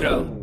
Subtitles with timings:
[0.00, 0.40] Intro.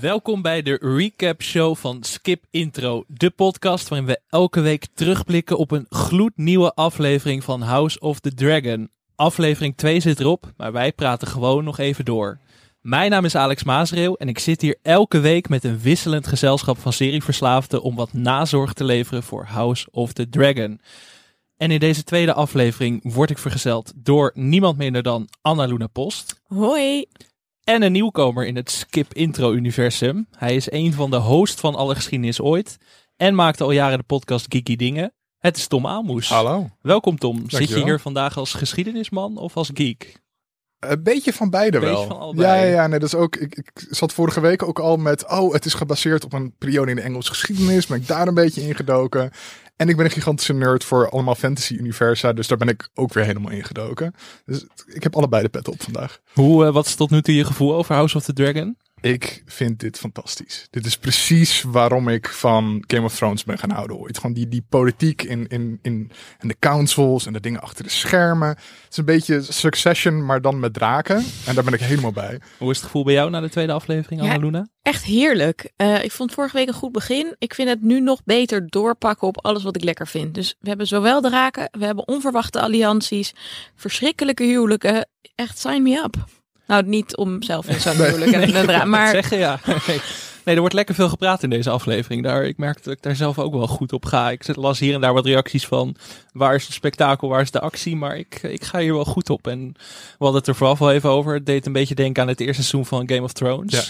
[0.00, 5.58] Welkom bij de recap show van Skip Intro, de podcast waarin we elke week terugblikken
[5.58, 8.90] op een gloednieuwe aflevering van House of the Dragon.
[9.14, 12.40] Aflevering 2 zit erop, maar wij praten gewoon nog even door.
[12.80, 16.78] Mijn naam is Alex Maasreel en ik zit hier elke week met een wisselend gezelschap
[16.78, 20.80] van serieverslaafden om wat nazorg te leveren voor House of the Dragon.
[21.56, 26.40] En in deze tweede aflevering word ik vergezeld door niemand minder dan Anna Luna Post.
[26.46, 27.04] Hoi.
[27.68, 30.26] En een nieuwkomer in het Skip Intro universum.
[30.36, 32.76] Hij is een van de hosts van Alle Geschiedenis Ooit.
[33.16, 35.12] En maakte al jaren de podcast Geeky Dingen.
[35.38, 36.28] Het is Tom Aalmoes.
[36.28, 36.68] Hallo.
[36.82, 37.44] Welkom Tom.
[37.46, 40.20] Zit je hier vandaag als geschiedenisman of als geek?
[40.78, 42.06] Een beetje van beide Beetje wel.
[42.06, 42.48] van allebei.
[42.48, 43.36] ja, ja, ja, nee, dat is ook.
[43.36, 45.30] Ik, ik zat vorige week ook al met.
[45.30, 47.86] Oh, het is gebaseerd op een periode in de Engelse geschiedenis.
[47.86, 49.30] Ben ik daar een beetje ingedoken.
[49.78, 52.32] En ik ben een gigantische nerd voor allemaal fantasy universa.
[52.32, 54.14] Dus daar ben ik ook weer helemaal ingedoken.
[54.44, 56.20] Dus ik heb allebei de pet op vandaag.
[56.32, 58.76] Hoe, eh, wat is tot nu toe je gevoel over House of the Dragon?
[59.00, 60.66] Ik vind dit fantastisch.
[60.70, 64.16] Dit is precies waarom ik van Game of Thrones ben gaan houden ooit.
[64.18, 66.10] Gewoon die, die politiek in, in, in,
[66.40, 68.48] in de councils en de dingen achter de schermen.
[68.48, 71.24] Het is een beetje Succession, maar dan met draken.
[71.46, 72.40] En daar ben ik helemaal bij.
[72.58, 74.26] Hoe is het gevoel bij jou na de tweede aflevering, Ja.
[74.32, 74.68] Anna Luna?
[74.82, 75.72] Echt heerlijk.
[75.76, 77.34] Eh, ik vond vorige week een goed begin.
[77.38, 80.34] Ik vind het nu nog beter doorpakken op alles wat ik lekker vind.
[80.34, 83.34] Dus we hebben zowel draken, we hebben onverwachte allianties,
[83.74, 85.08] verschrikkelijke huwelijken.
[85.34, 86.37] Echt sign me up.
[86.68, 89.60] Nou, niet om zelf in zo'n huwelijk en dra- maar Zeggen ja.
[89.86, 90.00] Nee.
[90.44, 92.22] nee, er wordt lekker veel gepraat in deze aflevering.
[92.22, 94.30] Daar, ik merk dat ik daar zelf ook wel goed op ga.
[94.30, 95.96] Ik las hier en daar wat reacties van
[96.32, 97.96] waar is het spektakel, waar is de actie.
[97.96, 99.46] Maar ik, ik ga hier wel goed op.
[99.46, 101.34] En we hadden het er vooral wel even over.
[101.34, 103.72] Het deed een beetje denken aan het eerste seizoen van Game of Thrones.
[103.74, 103.82] Ja.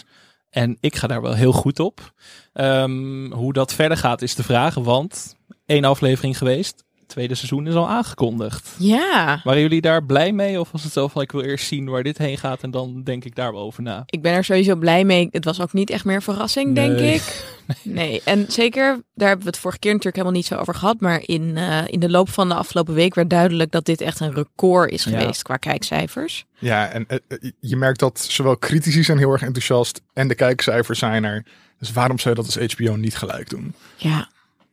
[0.50, 2.12] En ik ga daar wel heel goed op.
[2.53, 4.74] Ehm, hoe dat verder gaat is de vraag.
[4.74, 5.36] Want
[5.66, 6.84] één aflevering geweest.
[7.08, 8.74] Tweede seizoen is al aangekondigd.
[8.78, 10.60] ja, Waren jullie daar blij mee?
[10.60, 13.02] Of was het zo van ik wil eerst zien waar dit heen gaat en dan
[13.02, 14.02] denk ik daar wel over na?
[14.06, 15.28] ik ben er sowieso blij mee.
[15.30, 17.22] Het was ook niet echt meer verrassing, denk ik.
[17.82, 21.00] Nee, en zeker, daar hebben we het vorige keer natuurlijk helemaal niet zo over gehad.
[21.00, 24.20] Maar in, eh, in de loop van de afgelopen week werd duidelijk dat dit echt
[24.20, 25.18] een record is Ja.
[25.18, 26.44] geweest qua kijkcijfers.
[26.58, 30.34] Ja, en eh, eh, je merkt dat zowel critici zijn heel erg enthousiast en de
[30.34, 31.44] kijkcijfers zijn er.
[31.78, 33.74] Dus waarom zou je dat als HBO niet gelijk doen?
[33.97, 34.28] Ja,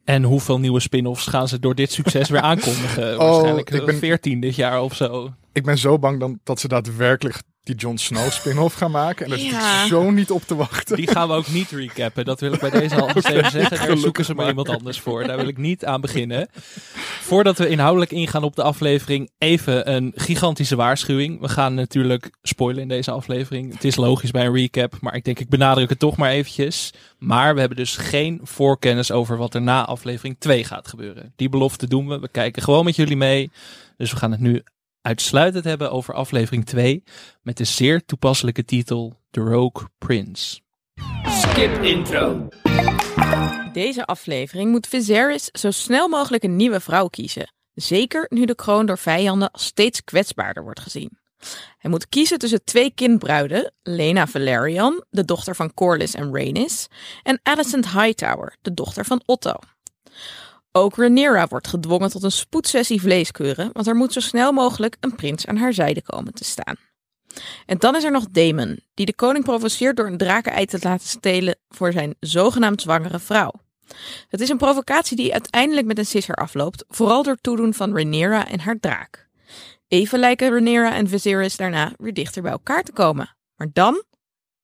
[0.06, 3.14] En hoeveel nieuwe spin-offs gaan ze door dit succes weer aankondigen?
[3.20, 5.34] Oh, Waarschijnlijk ik ben- 14 dit jaar of zo.
[5.56, 9.24] Ik ben zo bang dan dat ze daadwerkelijk die Jon Snow spin-off gaan maken.
[9.26, 9.82] En daar zit Ja.
[9.82, 10.96] ik zo niet op te wachten.
[10.96, 12.26] Die gaan we ook niet recappen.
[12.26, 13.88] Dat wil ik bij deze al eens even zeggen.
[13.88, 14.50] Daar zoeken ze maar maar.
[14.50, 15.24] iemand anders voor.
[15.24, 16.48] Daar wil ik niet aan beginnen.
[17.22, 21.40] Voordat we inhoudelijk ingaan op de aflevering, even een gigantische waarschuwing.
[21.42, 23.74] We gaan natuurlijk spoilen in deze aflevering.
[23.74, 26.94] Het is logisch bij een recap, maar ik denk ik benadruk het toch maar eventjes.
[27.18, 31.34] Maar we hebben dus geen voorkennis over wat er na aflevering 2 gaat gebeuren.
[31.36, 32.20] Die belofte doen we.
[32.20, 33.52] We kijken gewoon met jullie mee.
[33.98, 34.64] Dus we gaan het nu
[35.06, 37.04] uitsluitend hebben over aflevering 2
[37.42, 40.60] met de zeer toepasselijke titel The Rogue Prince.
[41.26, 42.48] Skip intro.
[43.74, 47.54] Deze aflevering moet Viserys zo snel mogelijk een nieuwe vrouw kiezen.
[47.74, 51.18] Zeker nu de kroon door vijanden steeds kwetsbaarder wordt gezien.
[51.78, 56.88] Hij moet kiezen tussen twee kindbruiden, Lena Valerian, de dochter van Corlys en Rhaenys,
[57.24, 59.54] en Alicent Hightower, de dochter van Otto.
[60.78, 65.16] Ook Rhaenyra wordt gedwongen tot een spoedsessie vleeskeuren, want er moet zo snel mogelijk een
[65.16, 66.76] prins aan haar zijde komen te staan.
[67.66, 71.08] En dan is er nog Daemon, die de koning provoceert door een drakenei te laten
[71.08, 73.52] stelen voor zijn zogenaamd zwangere vrouw.
[74.28, 78.48] Het is een provocatie die uiteindelijk met een sisser afloopt, vooral door toedoen van Rhaenyra
[78.48, 79.28] en haar draak.
[79.88, 83.36] Even lijken Rhaenyra en Viserys daarna weer dichter bij elkaar te komen.
[83.56, 84.04] Maar dan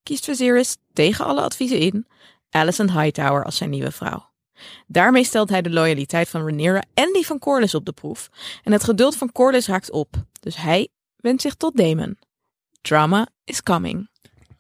[0.04, 2.08] kiest Viserys tegen alle adviezen in
[2.50, 4.31] Alicent Hightower als zijn nieuwe vrouw.
[4.88, 8.30] Daarmee stelt hij de loyaliteit van Rhaenyra en die van Corlys op de proef.
[8.64, 12.18] En het geduld van Corlys raakt op, dus hij wendt zich tot Daemon.
[12.82, 14.10] Drama is coming.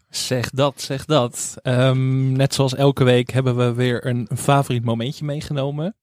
[0.09, 1.57] Zeg dat, zeg dat.
[1.61, 5.95] Ehm, net zoals elke week hebben we weer een, een favoriet momentje meegenomen.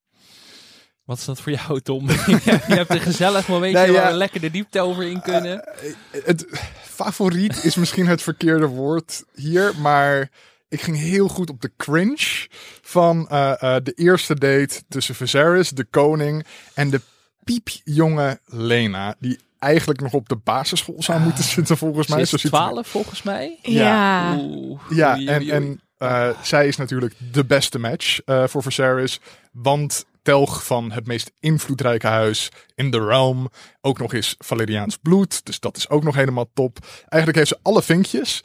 [1.05, 2.09] Wat is dat voor jou, Tom?
[2.09, 4.01] je hebt een gezellig momentje Nee, ja.
[4.01, 5.65] waar we lekker de diepte over in kunnen.
[5.65, 6.47] Eh, het
[6.83, 10.31] favoriet is misschien het verkeerde woord hier, maar
[10.69, 12.47] ik ging heel goed op de cringe
[12.83, 17.01] van eh, eh, de eerste date tussen Viserys, de koning, en de
[17.45, 22.17] piepjonge Lena, die eigenlijk nog op de basisschool zou moeten zitten volgens mij.
[22.19, 23.59] Ze is Zo ziet het- 12 volgens mij.
[23.63, 24.37] Ja.
[24.39, 24.81] Oeh.
[24.91, 25.51] Ja, Oei, en, oei, oei.
[25.51, 29.21] en eh, zij is natuurlijk de beste match eh, voor Viserys.
[29.53, 33.49] Want telg van het meest invloedrijke huis in the realm.
[33.81, 35.47] Ook nog eens Valeriaans bloed.
[35.47, 36.79] Dus dat is ook nog helemaal top.
[37.09, 38.43] Eigenlijk heeft ze alle vinkjes.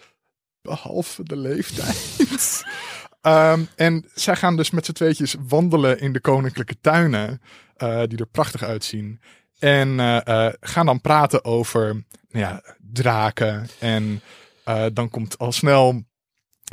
[0.64, 2.64] Behalve de leeftijd.
[3.22, 7.42] Ehm, en zij gaan dus met z'n tweetjes wandelen in de koninklijke tuinen.
[7.76, 9.22] eh, die er prachtig uitzien.
[9.60, 11.86] En eh, eh, gaan dan praten over
[12.30, 12.62] nou ja,
[12.92, 14.22] draken en
[14.94, 16.04] dan komt al snel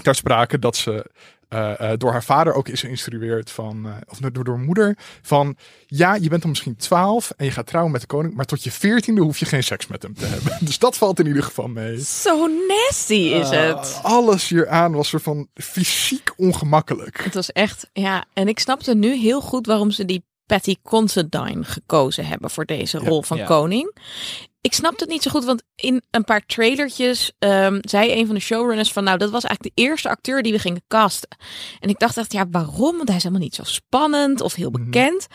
[0.02, 1.10] ter sprake dat ze
[1.50, 5.56] eh, eh, door haar vader ook is geïnstrueerd van, eh, of door, door moeder, van
[5.86, 8.62] ja, je bent dan misschien 12 en je gaat trouwen met de koning, maar tot
[8.62, 10.58] je 14e hoef je geen seks met hem te hebben.
[10.66, 12.00] Dus dat valt in ieder geval mee.
[12.00, 14.00] Zo nasty is Uh, het.
[14.02, 17.24] alles hieraan was er van fysiek ongemakkelijk.
[17.24, 18.24] Het was echt, ja.
[18.32, 22.98] En ik snapte nu heel goed waarom ze die Patty Considine gekozen hebben voor deze
[22.98, 23.44] rol van ja.
[23.44, 23.96] koning.
[24.62, 28.34] Ik snapte het niet zo goed, want in een paar trailertjes ehm, zei een van
[28.34, 31.28] de showrunners van, nou, dat was eigenlijk de eerste acteur die we gingen casten.
[31.80, 32.96] En ik dacht echt, ja, waarom?
[32.96, 34.84] Want hij is helemaal niet zo spannend of heel Mhm.
[34.84, 35.26] bekend.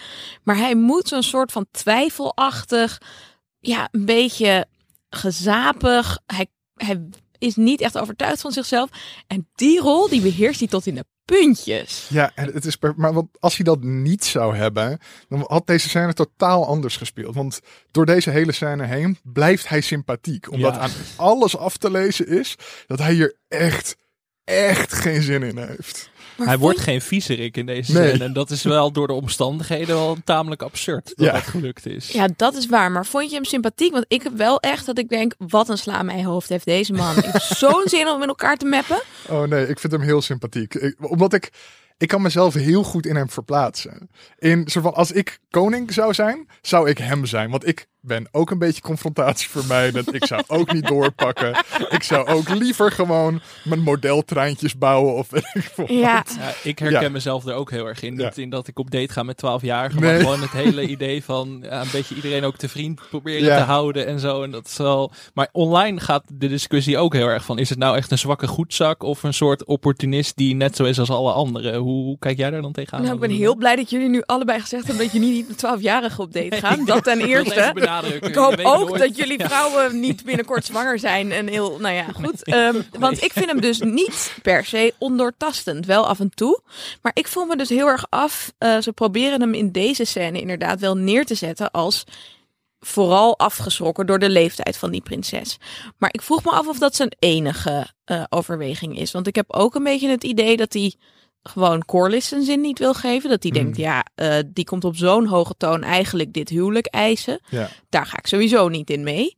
[0.44, 3.02] Maar hij moet zo'n soort van twijfelachtig,
[3.60, 4.66] ja, een beetje
[5.10, 6.20] gezapig.
[6.26, 8.90] Hij, hij is niet echt overtuigd van zichzelf.
[9.28, 12.08] En die rol, die beheerst hij tot in de puntjes.
[12.10, 15.00] Ja, en het is per- maar wat, als hij dat niet zou hebben,
[15.30, 17.36] dan had deze scène totaal anders gespeeld.
[17.36, 17.60] Want
[17.92, 20.52] door deze hele scène heen blijft hij sympathiek.
[20.52, 20.80] Omdat Ja.
[20.80, 22.56] aan alles af te lezen is
[22.88, 23.96] dat hij hier echt,
[24.44, 26.10] echt geen zin in heeft.
[26.38, 28.10] Maar Hij vond- wordt geen viezerik in deze Nee.
[28.10, 28.24] scène.
[28.24, 31.32] En dat is wel door de omstandigheden wel tamelijk absurd dat Ja.
[31.34, 32.08] dat gelukt is.
[32.12, 32.92] Ja, dat is waar.
[32.92, 33.92] Maar vond je hem sympathiek?
[33.92, 36.94] Want ik heb wel echt dat ik denk, wat een sla mijn hoofd heeft deze
[36.94, 37.18] man.
[37.18, 39.02] ik heb zo'n zin om met elkaar te mappen.
[39.30, 40.74] Oh nee, ik vind hem heel sympathiek.
[40.74, 41.50] Ik, omdat ik,
[41.98, 44.10] ik kan mezelf heel goed in hem verplaatsen.
[44.40, 47.50] In soort van, als ik koning zou zijn, zou ik hem zijn.
[47.50, 50.14] Want ik ben ook een beetje confrontatievermijdend.
[50.14, 51.56] ik zou ook niet doorpakken.
[51.90, 56.24] Ik zou ook liever gewoon mijn modeltreintjes bouwen of ik Ja.
[56.40, 57.10] Ja, ik herken Ja.
[57.10, 58.16] mezelf er ook heel erg in.
[58.18, 58.32] Ja.
[58.36, 60.12] In dat ik op date ga met 12-jarigen, Nee.
[60.12, 63.58] maar gewoon het hele idee van ja, een beetje iedereen ook te vriend proberen Ja.
[63.58, 64.44] te houden en zo.
[64.44, 65.12] En dat is wel...
[65.34, 68.48] Maar online gaat de discussie ook heel erg van: is het nou echt een zwakke
[68.48, 71.76] goedzak of een soort opportunist die net zo is als alle anderen?
[71.76, 73.02] Hoe, hoe kijk jij daar dan tegenaan?
[73.02, 75.66] nou, ik ben heel blij dat jullie nu allebei gezegd hebben dat je niet met
[75.66, 76.86] 12-jarigen op date gaat.
[76.88, 77.72] Dat ten eerste.
[78.02, 78.30] Benadrukken.
[78.30, 79.02] Ik hoop ook nooit.
[79.02, 79.46] dat jullie Ja.
[79.48, 81.32] vrouwen niet binnenkort zwanger zijn.
[81.32, 82.44] En heel, nou ja, goed.
[82.44, 85.86] Ehm, want ik vind hem dus niet per se ondoortastend.
[85.86, 86.62] Wel af en toe.
[87.02, 88.52] Maar ik voel me dus heel erg af.
[88.58, 92.04] eh, ze proberen hem in deze scène inderdaad wel neer te zetten als
[92.80, 95.58] vooral afgeschrokken door de leeftijd van die prinses.
[95.98, 99.12] Maar ik vroeg me af of dat zijn enige eh, overweging is.
[99.12, 100.94] Want ik heb ook een beetje het idee dat hij
[101.50, 103.30] gewoon Corliss zijn zin niet wil geven.
[103.30, 103.62] Dat hij Hmm.
[103.64, 107.40] denkt, ja, eh, die komt op zo'n hoge toon eigenlijk dit huwelijk eisen.
[107.50, 107.70] Ja.
[107.90, 109.38] Daar ga ik sowieso niet in mee.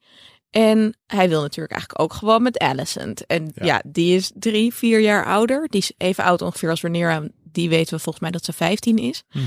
[0.50, 3.26] En hij wil natuurlijk eigenlijk ook gewoon met Alicent.
[3.26, 3.82] En ja, Ja.
[3.88, 5.68] die is drie, vier jaar ouder.
[5.70, 8.98] Die is even oud ongeveer als wanneer die weten we volgens mij dat ze 15
[8.98, 9.24] is.
[9.32, 9.46] Mhm.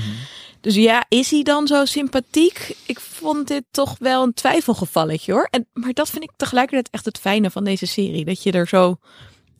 [0.61, 2.75] Dus ja, is hij dan zo sympathiek?
[2.85, 5.47] Ik vond dit toch wel een twijfelgevalletje hoor.
[5.51, 8.25] En, maar dat vind ik tegelijkertijd echt het fijne van deze serie.
[8.25, 8.95] Dat je er zo,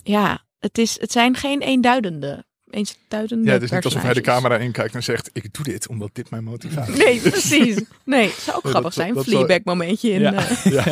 [0.03, 4.21] ja, het, is, het zijn geen eenduidende, eenduidende Ja, het is niet alsof hij de
[4.21, 6.99] camera inkijkt en zegt: Ik doe dit omdat dit mijn motivatie is.
[7.03, 7.81] Nee, precies.
[8.05, 9.13] Nee, het zou ook Nee, grappig dat- zijn.
[9.13, 10.19] dat- dat Fleabag momentje in.
[10.21, 10.33] Ja.
[10.33, 10.83] eh, Ja.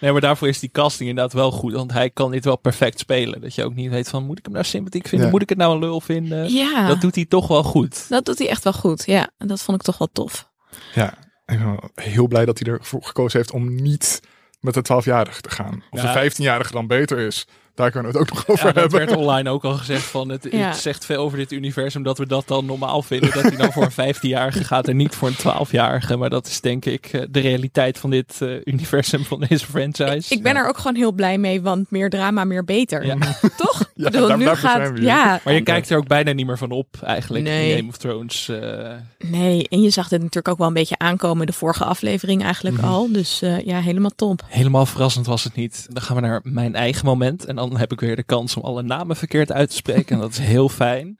[0.00, 1.72] Nee, maar daarvoor is die casting inderdaad wel goed.
[1.72, 3.40] Want hij kan dit wel perfect spelen.
[3.40, 5.26] Dat je ook niet weet van, moet ik hem nou sympathiek vinden?
[5.26, 5.32] Ja.
[5.32, 6.52] Moet ik het nou een lul vinden?
[6.52, 6.86] ja.
[6.88, 8.08] Dat doet hij toch wel goed.
[8.08, 9.02] Dat doet hij echt wel goed.
[9.06, 10.48] Ja, en dat vond ik toch wel tof.
[10.94, 11.14] Ja,
[11.46, 14.20] ik ben heel blij dat hij ervoor gekozen heeft om niet
[14.60, 15.82] met de 12-jarige te gaan.
[15.90, 16.12] Of Ja.
[16.12, 17.46] de 15-jarige dan beter is.
[17.76, 19.06] Daar kunnen we het ook nog over Ja, dat hebben.
[19.06, 20.58] werd online ook al gezegd van, het, Ja.
[20.68, 23.30] het zegt veel over dit universum dat we dat dan normaal vinden.
[23.32, 25.34] Dat hij dan voor een 15-jarige gaat en niet voor een
[25.66, 26.16] 12-jarige.
[26.16, 30.34] Maar dat is denk ik eh, de realiteit van dit eh, universum, van deze franchise.
[30.34, 33.06] Ik ben er ook gewoon heel blij mee, want meer drama, meer beter.
[33.06, 33.16] Ja.
[33.56, 33.78] Toch?
[33.94, 34.98] Ja, Ik bedoel, daar- nu gaat.
[34.98, 37.70] Ja, Maar je kijkt er ook bijna niet meer van op, eigenlijk, Nee.
[37.70, 38.48] in Game of Thrones.
[38.48, 38.92] eh.
[39.30, 39.68] nee.
[39.68, 42.86] En je zag dit natuurlijk ook wel een beetje aankomen de vorige aflevering eigenlijk Mhm.
[42.86, 43.12] al.
[43.12, 44.42] Dus eh, ja, helemaal top.
[44.46, 45.86] Helemaal verrassend was het niet.
[45.90, 47.44] Dan gaan we naar mijn eigen moment.
[47.44, 50.14] En dan heb ik weer de kans om alle namen verkeerd uit te spreken.
[50.14, 51.18] En dat is heel fijn.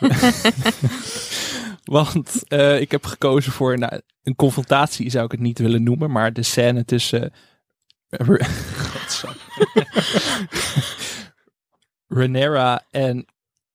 [1.84, 6.10] Want eh, ik heb gekozen voor nou, een confrontatie, zou ik het niet willen noemen.
[6.10, 7.32] Maar de scène tussen.
[8.10, 8.38] Uh,
[12.08, 13.26] Renera en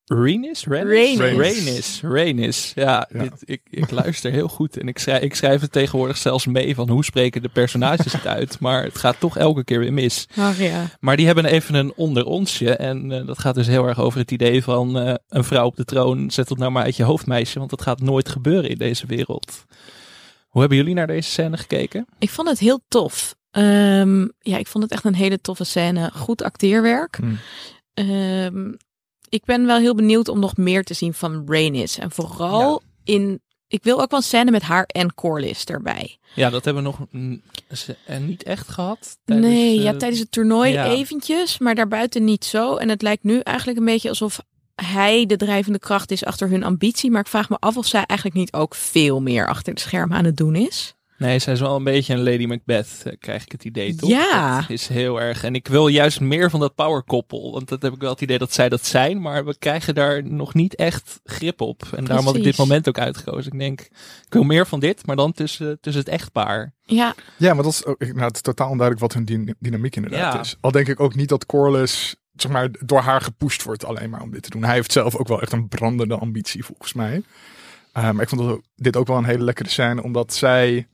[0.05, 0.65] Rhaenys.
[0.65, 2.01] Rhaenys.
[2.01, 2.71] Rhaenys.
[2.75, 3.21] Ja, Ja.
[3.21, 4.77] Dit, ik, ik luister heel goed.
[4.77, 8.27] En ik schrijf, ik schrijf het tegenwoordig zelfs mee van hoe spreken de personages het
[8.27, 8.59] uit.
[8.59, 10.27] Maar het gaat toch elke keer weer mis.
[10.38, 10.85] Ach ja.
[11.00, 12.75] Maar die hebben even een onder onsje.
[12.75, 15.75] En eh, dat gaat dus heel erg over het idee van eh, een vrouw op
[15.75, 16.31] de troon.
[16.31, 17.57] Zet het nou maar uit je hoofd, meisje.
[17.57, 19.65] Want dat gaat nooit gebeuren in deze wereld.
[20.47, 22.05] Hoe hebben jullie naar deze scène gekeken?
[22.19, 23.35] Ik vond het heel tof.
[23.51, 26.12] Ehm, ja, ik vond het echt een hele toffe scène.
[26.13, 27.15] Goed acteerwerk.
[27.15, 27.39] Hmm.
[27.93, 28.71] Ehm,
[29.35, 31.97] ik ben wel heel benieuwd om nog meer te zien van Rhaenys.
[31.97, 33.43] En vooral in...
[33.67, 36.17] Ik wil ook wel scène met haar en Corliss erbij.
[36.35, 37.07] Ja, dat hebben we nog
[38.05, 39.17] eh, niet echt gehad.
[39.25, 40.85] tijdens, nee, ja, eh, tijdens het toernooi ja.
[40.85, 42.75] eventjes, maar daarbuiten niet zo.
[42.75, 44.39] En het lijkt nu eigenlijk een beetje alsof
[44.75, 47.11] hij de drijvende kracht is achter hun ambitie.
[47.11, 50.17] Maar ik vraag me af of zij eigenlijk niet ook veel meer achter de schermen
[50.17, 50.93] aan het doen is.
[51.17, 54.10] Nee, zij is wel een beetje een Lady Macbeth, eh, krijg ik het idee, toch?
[54.10, 54.60] Ja.
[54.60, 55.43] Dat is heel erg.
[55.43, 57.51] En ik wil juist meer van dat powerkoppel.
[57.51, 59.22] Want dat heb ik wel het idee dat zij dat zijn.
[59.22, 61.84] Maar we krijgen daar nog niet echt grip op.
[61.95, 63.51] En daarom had ik dit moment ook uitgekozen.
[63.51, 63.89] Ik denk, ik
[64.29, 66.74] wil meer van dit, maar dan tussen, tussen het echtpaar.
[66.84, 69.95] Ja, Ja, maar dat is ook, nou, het is totaal onduidelijk wat hun dyna- dynamiek
[69.95, 70.39] inderdaad Ja.
[70.39, 70.57] is.
[70.62, 74.22] Al denk ik ook niet dat Corliss zeg maar, door haar gepusht wordt alleen maar
[74.22, 74.63] om dit te doen.
[74.63, 77.22] Hij heeft zelf ook wel echt een brandende ambitie volgens mij.
[77.91, 80.88] Eh, maar ik vond dat ook- dit ook wel een hele lekkere scène, omdat zij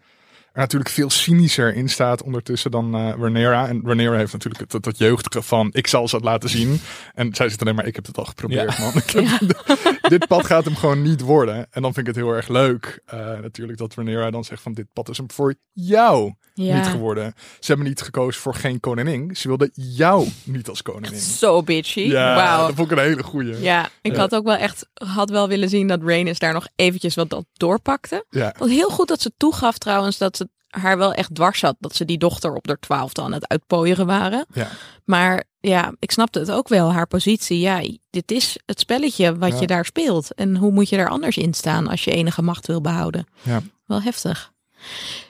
[0.51, 3.67] er natuurlijk veel cynischer in staat ondertussen dan Rhaenyra.
[3.67, 6.79] En Rhaenyra heeft natuurlijk dat jeugdige van, ik zal ze het laten zien.
[7.13, 8.83] En zij zit alleen maar, ik heb het al geprobeerd Ja.
[8.83, 8.93] man.
[8.95, 11.67] Ik heb- dit pad gaat hem gewoon niet worden.
[11.71, 14.73] En dan vind ik het heel erg leuk eh, natuurlijk dat Rhaenyra dan zegt van,
[14.73, 16.33] dit pad is hem voor jou
[16.65, 16.77] ja.
[16.77, 17.33] niet geworden.
[17.59, 19.35] Ze hebben niet gekozen voor geen koningin.
[19.35, 21.19] Ze wilden jou niet als koningin.
[21.19, 21.99] Zo bitchy.
[21.99, 22.65] Ja, Wauw.
[22.67, 23.61] dat vond ik een hele goeie.
[23.61, 24.17] Ja, ik Ja.
[24.19, 27.45] had ook wel echt had wel willen zien dat Rhaenys daar nog eventjes wat dat
[27.53, 28.25] doorpakte.
[28.29, 28.55] Ja.
[28.57, 31.75] Want heel goed dat ze toegaf trouwens dat ze haar wel echt dwars zat.
[31.79, 34.45] Dat ze die dochter op de twaalfde aan het uitpooieren waren.
[34.53, 34.67] Ja.
[35.05, 36.91] Maar ja, ik snapte het ook wel.
[36.93, 39.59] Haar positie, ja, dit is het spelletje wat Ja.
[39.59, 40.33] je daar speelt.
[40.33, 43.25] En hoe moet je daar anders in staan als je enige macht wil behouden?
[43.41, 43.61] Ja.
[43.85, 44.51] Wel heftig.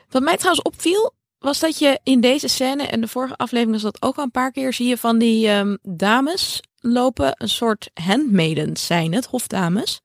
[0.09, 3.91] Wat mij trouwens opviel, was dat je in deze scène en de vorige aflevering was
[3.91, 7.89] dat ook al een paar keer, zie je van die ehm, dames lopen, een soort
[7.93, 10.01] handmaidens zijn het, hofdames.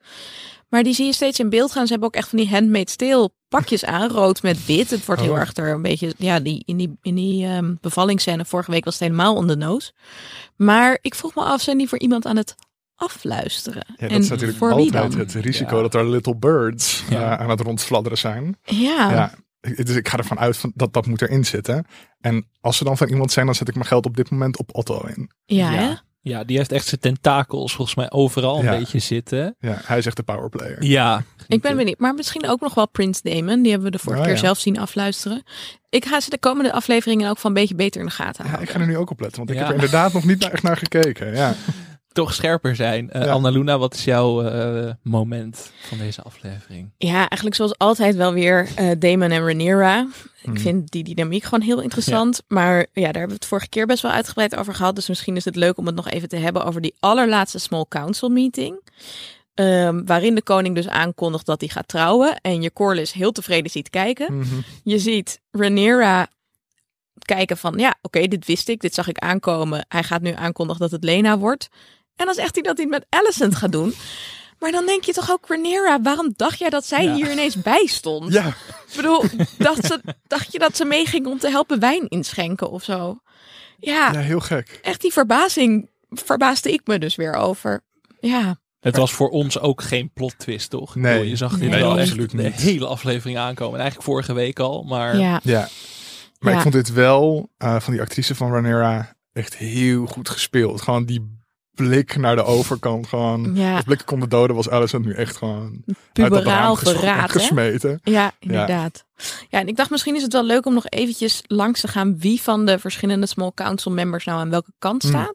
[0.68, 1.84] Maar die zie je steeds in beeld gaan.
[1.86, 4.90] Ze hebben ook echt van die handmade steel pakjes aan, rood met wit.
[4.90, 5.38] Het wordt heel Oh.
[5.38, 8.94] erg er een beetje, ja, die, in die, in die ehm, bevallingsscène vorige week was
[8.98, 9.92] het helemaal on the nose.
[10.56, 12.54] Maar ik vroeg me af, zijn die voor iemand aan het
[12.94, 13.84] afluisteren?
[13.88, 15.20] Ja, dat en is natuurlijk voor wie altijd dan?
[15.20, 15.82] het risico Ja.
[15.82, 17.32] dat er little birds Ja.
[17.36, 18.56] eh, aan het rondfladderen zijn.
[18.62, 19.32] Ja,
[19.74, 21.86] Dus ik ga ervan uit van dat dat moet erin zitten.
[22.20, 24.58] En als ze dan van iemand zijn, dan zet ik mijn geld op dit moment
[24.58, 25.30] op Otto in.
[25.44, 26.44] ja, Ja.
[26.44, 28.78] die heeft echt zijn tentakels volgens mij overal een Ja.
[28.78, 29.56] beetje zitten.
[29.58, 30.82] Ja, hij is echt de powerplayer.
[30.84, 31.22] Ja.
[31.48, 31.98] Ik ben benieuwd.
[31.98, 33.62] Maar misschien ook nog wel Prince Damon.
[33.62, 34.40] Die hebben we de vorige Oh, keer ja.
[34.42, 35.42] zelf zien afluisteren.
[35.88, 38.50] Ik ga ze de komende afleveringen ook van een beetje beter in de gaten Ja,
[38.50, 38.68] houden.
[38.68, 40.50] ik ga er nu ook op letten, want ik heb er inderdaad nog niet naar,
[40.52, 41.34] echt naar gekeken.
[41.34, 41.54] Ja.
[42.16, 43.10] Toch scherper zijn.
[43.10, 43.30] Eh Ja.
[43.32, 46.90] Anna Luna, wat is jouw eh, moment van deze aflevering?
[46.98, 50.08] Ja, eigenlijk zoals altijd wel weer eh Damon en Rhaenyra.
[50.42, 50.60] Ik Mhm.
[50.60, 52.42] vind die dynamiek gewoon heel interessant.
[52.48, 54.94] Maar ja, daar hebben we het vorige keer best wel uitgebreid over gehad.
[54.94, 57.84] Dus misschien is het leuk om het nog even te hebben over die allerlaatste small
[57.88, 58.80] council meeting.
[59.54, 62.40] Ehm, waarin de koning dus aankondigt dat hij gaat trouwen.
[62.40, 64.38] En je Corlys heel tevreden ziet kijken.
[64.38, 64.54] Mhm.
[64.84, 66.28] Je ziet Rhaenyra
[67.24, 69.84] kijken van, ja, oké, dit wist ik, dit zag ik aankomen.
[69.88, 71.68] Hij gaat nu aankondigen dat het Lena wordt.
[72.16, 73.94] En dan zegt hij dat hij het met Alicent gaat doen.
[74.58, 77.14] Maar dan denk je toch ook, Rhaenyra, waarom dacht jij dat zij Ja.
[77.14, 78.32] hier ineens bij stond?
[78.32, 79.22] ja, Ik bedoel,
[79.58, 83.20] dacht, ze, dacht je dat ze meeging om te helpen wijn inschenken of zo?
[83.78, 84.78] Ja, ja, heel gek.
[84.82, 87.84] echt die verbazing verbaasde ik me dus weer over.
[88.20, 90.96] Ja, Het was voor ons ook geen plot twist, toch?
[90.96, 91.12] Ik Nee.
[91.12, 92.52] bedoel, je zag dit Nee, wel echt absoluut de niet.
[92.54, 93.74] hele aflevering aankomen.
[93.74, 95.40] En eigenlijk vorige week al, maar ja.
[95.42, 95.68] Ja.
[96.38, 96.56] Maar Ja.
[96.56, 100.82] ik vond dit wel eh, van die actrice van Rhaenyra echt heel goed gespeeld.
[100.82, 101.34] Gewoon die
[101.76, 103.06] blik naar de overkant.
[103.06, 103.74] Gewoon, Ja.
[103.74, 107.38] als blikken konden doden was Alicent nu echt gewoon Puberaal verraad, hè?
[107.40, 108.00] gesmeten.
[108.02, 109.04] Ja, inderdaad.
[109.48, 109.60] Ja.
[109.60, 112.42] en ik dacht misschien is het wel leuk om nog eventjes langs te gaan wie
[112.42, 115.10] van de verschillende small council members nou aan welke kant Hmm.
[115.12, 115.34] staat.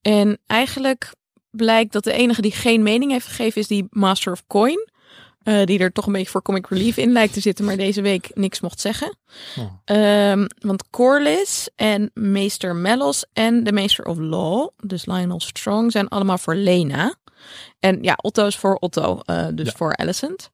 [0.00, 1.12] En eigenlijk
[1.50, 4.90] blijkt dat de enige die geen mening heeft gegeven is die Master of Coin.
[5.44, 8.02] Eh, die er toch een beetje voor comic relief in lijkt te zitten, maar deze
[8.02, 9.16] week niks mocht zeggen.
[9.58, 9.72] Oh.
[9.84, 16.08] Ehm, want Corlys en Meester Mellos en de Meester of Law, dus Lionel Strong, zijn
[16.08, 17.14] allemaal voor Lena.
[17.78, 19.72] En ja, Otto is voor Otto, eh, dus Ja.
[19.76, 20.50] voor Alicent.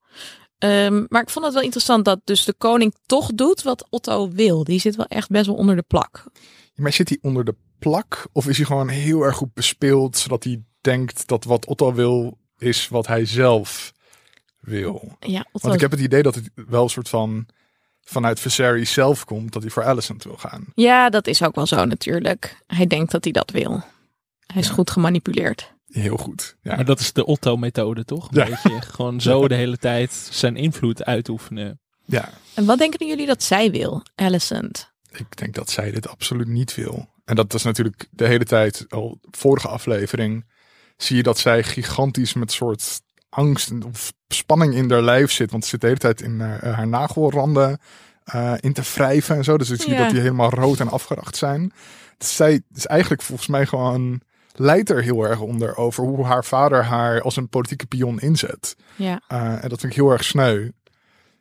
[0.59, 4.31] Ehm, maar ik vond het wel interessant dat dus de koning toch doet wat Otto
[4.31, 4.65] wil.
[4.65, 6.25] Die zit wel echt best wel onder de plak.
[6.75, 8.27] Maar zit hij onder de plak?
[8.33, 12.39] Of is hij gewoon heel erg goed bespeeld, zodat hij denkt dat wat Otto wil,
[12.59, 13.93] is wat hij zelf
[14.69, 15.17] wil?
[15.21, 17.47] Ja, Otto Want ik heb het idee dat het wel een soort van
[18.01, 20.65] vanuit Viserys zelf komt, dat hij voor Alicent wil gaan.
[20.75, 22.63] ja, dat is ook wel zo natuurlijk.
[22.67, 23.83] Hij denkt dat hij dat wil.
[24.47, 24.73] Hij is Ja.
[24.75, 25.73] goed gemanipuleerd.
[25.89, 26.57] Heel goed.
[26.63, 26.75] Ja.
[26.77, 28.29] Maar dat is de Otto-methode, toch?
[28.31, 28.45] Een Ja.
[28.45, 31.81] beetje gewoon zo de hele tijd zijn invloed uitoefenen.
[32.05, 34.93] ja, En wat denken jullie dat zij wil, Alicent?
[35.13, 37.09] ik denk dat zij dit absoluut niet wil.
[37.25, 40.47] En dat is natuurlijk de hele tijd, al vorige aflevering,
[40.97, 45.51] zie je dat zij gigantisch met soort angst en- of spanning in haar lijf zit.
[45.51, 47.79] Want ze zit de hele tijd in haar, haar nagelranden
[48.25, 49.59] eh, in te wrijven en zo.
[49.59, 49.99] Dus ik zie Ja.
[50.03, 51.73] dat die helemaal rood en afgeracht zijn.
[52.19, 54.21] Dus zij is eigenlijk volgens mij gewoon
[54.55, 58.77] leidt er heel erg onder over hoe haar vader haar als een politieke pion inzet.
[58.97, 60.71] Ja, Uh, en dat vind ik heel erg sneu.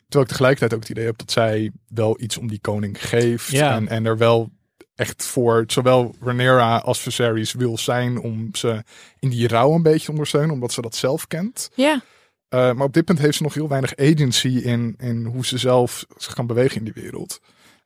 [0.03, 3.47] Terwijl ik tegelijkertijd ook het idee heb dat zij wel iets om die koning geeft.
[3.49, 3.75] Ja.
[3.75, 4.49] En, en er wel
[4.97, 8.83] echt voor zowel Rhaenyra als Viserys wil zijn om ze
[9.19, 10.51] in die rouw een beetje te ondersteunen.
[10.51, 11.69] Omdat ze dat zelf kent.
[11.75, 12.01] ja.
[12.49, 15.57] Eh, maar op dit punt heeft ze nog heel weinig agency in, in hoe ze
[15.57, 17.39] zelf zich kan bewegen in die wereld.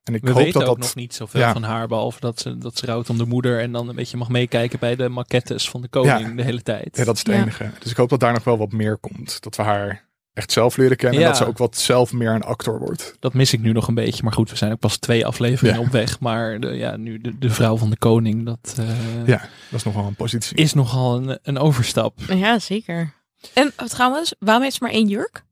[0.03, 0.85] En ik We hoop weten dat ook dat.
[0.85, 1.53] nog niet zoveel ja.
[1.53, 4.17] van haar, behalve dat ze, dat ze rouwt om de moeder en dan een beetje
[4.17, 6.35] mag meekijken bij de maquettes van de koning Ja.
[6.35, 6.97] de hele tijd.
[6.97, 7.41] Ja, dat is het Ja.
[7.41, 7.71] enige.
[7.79, 9.41] Dus ik hoop dat daar nog wel wat meer komt.
[9.41, 11.19] Dat we haar echt zelf leren kennen.
[11.19, 11.25] Ja.
[11.25, 13.15] En dat ze ook wat zelf meer een actor wordt.
[13.19, 14.23] Dat mis ik nu nog een beetje.
[14.23, 15.85] Maar goed, we zijn ook pas twee afleveringen Ja.
[15.85, 16.19] op weg.
[16.19, 18.87] Maar de, ja, nu de, de vrouw van de koning, dat eh,
[19.27, 19.37] Ja,
[19.69, 20.57] dat is nog wel een positie.
[20.57, 22.19] is nogal een, een overstap.
[22.27, 23.13] Ja, zeker.
[23.53, 25.43] En trouwens, waarom heeft ze maar één jurk?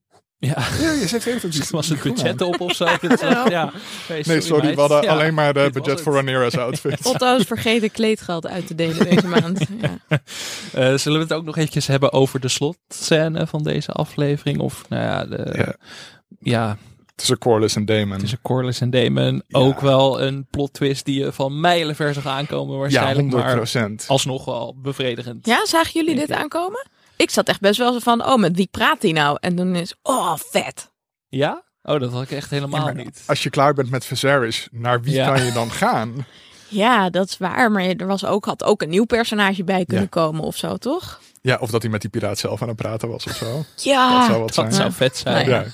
[0.42, 2.86] Ja, Ja, je zegt even was het budget op of zo?
[3.50, 3.72] Ja.
[4.26, 4.76] Nee, sorry, meid.
[4.76, 5.12] we hadden Ja.
[5.12, 7.06] alleen maar de budget voor Rhaenyra's outfit.
[7.06, 9.66] Otto is vergeten kleedgeld uit te delen deze maand.
[9.82, 9.98] Ja.
[10.74, 14.60] Eh, zullen we het ook nog eventjes hebben over de slotscène van deze aflevering?
[14.60, 15.76] Of nou ja, de, Ja.
[16.40, 16.78] ja.
[17.16, 18.18] Tussen Corlys en Damon.
[18.18, 19.44] tussen Corlys en Damon.
[19.52, 23.18] Ook wel een plot twist die je van mijlenver zag aankomen Ja, waarschijnlijk.
[23.20, 24.06] 100 maar procent.
[24.08, 25.46] alsnog wel bevredigend.
[25.46, 26.36] ja, zagen jullie dit ik.
[26.36, 26.88] aankomen?
[27.22, 29.38] Ik zat echt best wel zo van, oh, met wie praat hij nou?
[29.40, 30.92] En dan is, oh, vet.
[31.28, 31.64] Ja?
[31.84, 33.24] Oh, dat had ik echt helemaal niet.
[33.26, 35.34] Als je klaar bent met Viserys, naar wie Ja.
[35.34, 36.26] kan je dan gaan?
[36.68, 37.72] Ja, dat is waar.
[37.72, 40.22] Maar er was ook, had ook een nieuw personage bij kunnen Ja.
[40.22, 41.20] komen of zo, toch?
[41.42, 43.56] Ja, of dat hij met die piraat zelf aan het praten was of zo.
[43.56, 44.26] Dat Ja.
[44.26, 44.66] zou wat zijn.
[44.66, 45.36] Dat zou vet zijn.
[45.36, 45.60] Nou ja.
[45.60, 45.66] Ja.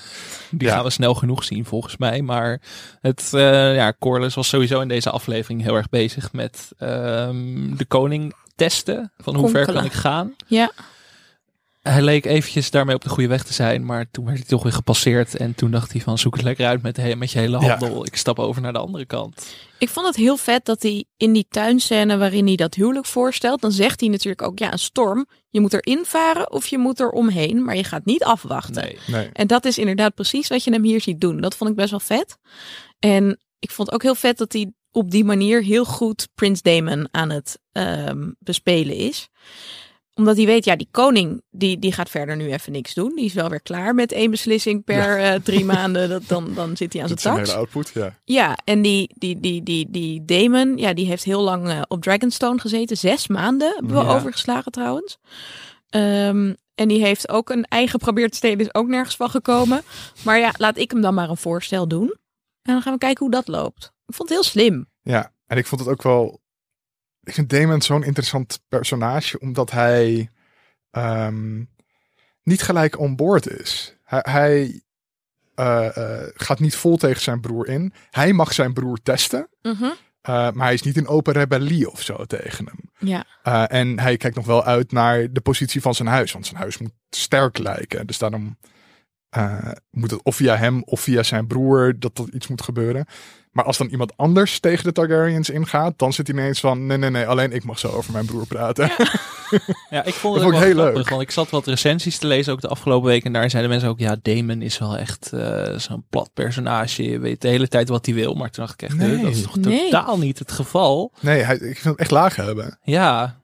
[0.50, 0.74] Die Ja.
[0.74, 2.22] gaan we snel genoeg zien volgens mij.
[2.22, 2.60] Maar
[3.00, 7.84] het, eh ja, Corlys was sowieso in deze aflevering heel erg bezig met ehm, de
[7.88, 9.12] koning testen.
[9.18, 10.34] Van hoe ver kan ik gaan?
[10.46, 10.70] Ja.
[11.88, 13.84] Hij leek eventjes daarmee op de goede weg te zijn.
[13.84, 15.36] Maar toen werd hij toch weer gepasseerd.
[15.36, 17.68] En toen dacht hij van zoek het lekker uit met, met je hele Ja.
[17.78, 18.06] handel.
[18.06, 19.46] Ik stap over naar de andere kant.
[19.78, 23.60] Ik vond het heel vet dat hij in die tuinscène waarin hij dat huwelijk voorstelt,
[23.60, 25.26] dan zegt hij natuurlijk ook, ja, een storm.
[25.50, 28.82] Je moet erin varen of je moet er omheen, maar je gaat niet afwachten.
[28.82, 28.98] Nee.
[29.06, 29.28] Nee.
[29.32, 31.40] En dat is inderdaad precies wat je hem hier ziet doen.
[31.40, 32.36] Dat vond ik best wel vet.
[32.98, 37.08] En ik vond ook heel vet dat hij op die manier heel goed Prins Damon
[37.10, 39.28] aan het ehm, bespelen is.
[40.18, 43.12] Omdat hij weet, ja, die koning, die, die gaat verder nu even niks doen.
[43.16, 46.08] Die is wel weer klaar met één beslissing per eh, drie maanden.
[46.08, 48.18] Dat, dan, dan zit hij aan Dat zijn hele output, ja.
[48.24, 52.02] Ja, en die, die, die, die, die Damon, ja, die heeft heel lang eh, op
[52.02, 52.96] Dragonstone gezeten.
[52.96, 54.14] Zes maanden hebben we Ja.
[54.14, 55.18] overgeslagen trouwens.
[55.88, 59.82] Ehm, en die heeft ook een eigen probeert te stelen, is ook nergens van gekomen.
[60.24, 62.14] Maar ja, laat ik hem dan maar een voorstel doen.
[62.62, 63.84] En dan gaan we kijken hoe dat loopt.
[64.06, 64.86] Ik vond het heel slim.
[65.02, 66.40] Ja, en ik vond het ook wel...
[67.26, 70.30] Ik vind Damon zo'n interessant personage, omdat hij
[70.90, 71.64] ehm,
[72.42, 73.96] niet gelijk on board is.
[74.04, 74.80] Hij, hij
[75.54, 77.92] eh, eh, gaat niet vol tegen zijn broer in.
[78.10, 79.84] Hij mag zijn broer testen, Mhm.
[79.84, 82.90] eh, maar hij is niet in open rebellie of zo tegen hem.
[82.98, 83.24] Ja,
[83.68, 86.78] en hij kijkt nog wel uit naar de positie van zijn huis, want zijn huis
[86.78, 88.06] moet sterk lijken.
[88.06, 88.58] Dus daarom
[89.90, 93.06] moet het of via hem of via zijn broer dat er iets moet gebeuren.
[93.56, 96.96] Maar als dan iemand anders tegen de Targaryens ingaat, dan zit hij ineens van: nee,
[96.98, 98.90] nee, nee, alleen ik mag zo over mijn broer praten.
[99.90, 101.08] Ja, ik vond Dat het ook vond ik wel heel grappig, leuk.
[101.08, 103.24] Want ik zat wat recensies te lezen ook de afgelopen week.
[103.24, 107.10] En daar zeiden mensen ook, ja, Damon is wel echt eh, zo'n plat personage.
[107.10, 108.34] Je weet de hele tijd wat hij wil.
[108.34, 109.10] Maar toen dacht ik echt, Nee.
[109.10, 109.82] nee, dat is toch Nee.
[109.90, 111.12] totaal niet het geval.
[111.20, 112.78] Nee, hij, ik vind hem echt laag hebben.
[112.82, 113.40] Ja.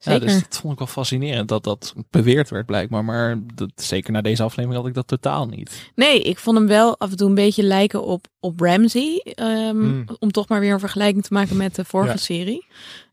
[0.00, 3.04] Ja, dus dat vond ik wel fascinerend dat dat beweerd werd blijkbaar.
[3.04, 5.90] Maar dat, zeker na deze aflevering had ik dat totaal niet.
[5.94, 9.20] Nee, ik vond hem wel af en toe een beetje lijken op, op Ramsey.
[9.34, 10.04] ehm, Hmm.
[10.18, 12.16] Om toch maar weer een vergelijking te maken met de vorige Ja.
[12.18, 12.66] serie.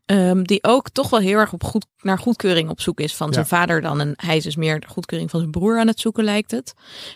[0.06, 3.26] Ehm, die ook toch wel heel erg op goed, naar goedkeuring op zoek is van
[3.26, 3.32] Ja.
[3.32, 4.00] zijn vader dan.
[4.00, 6.74] En hij is dus meer de goedkeuring van zijn broer aan het zoeken, lijkt het.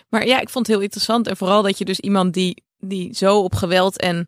[0.09, 1.27] Maar ja, ik vond het heel interessant.
[1.27, 4.27] En vooral dat je dus iemand die, die zo op geweld en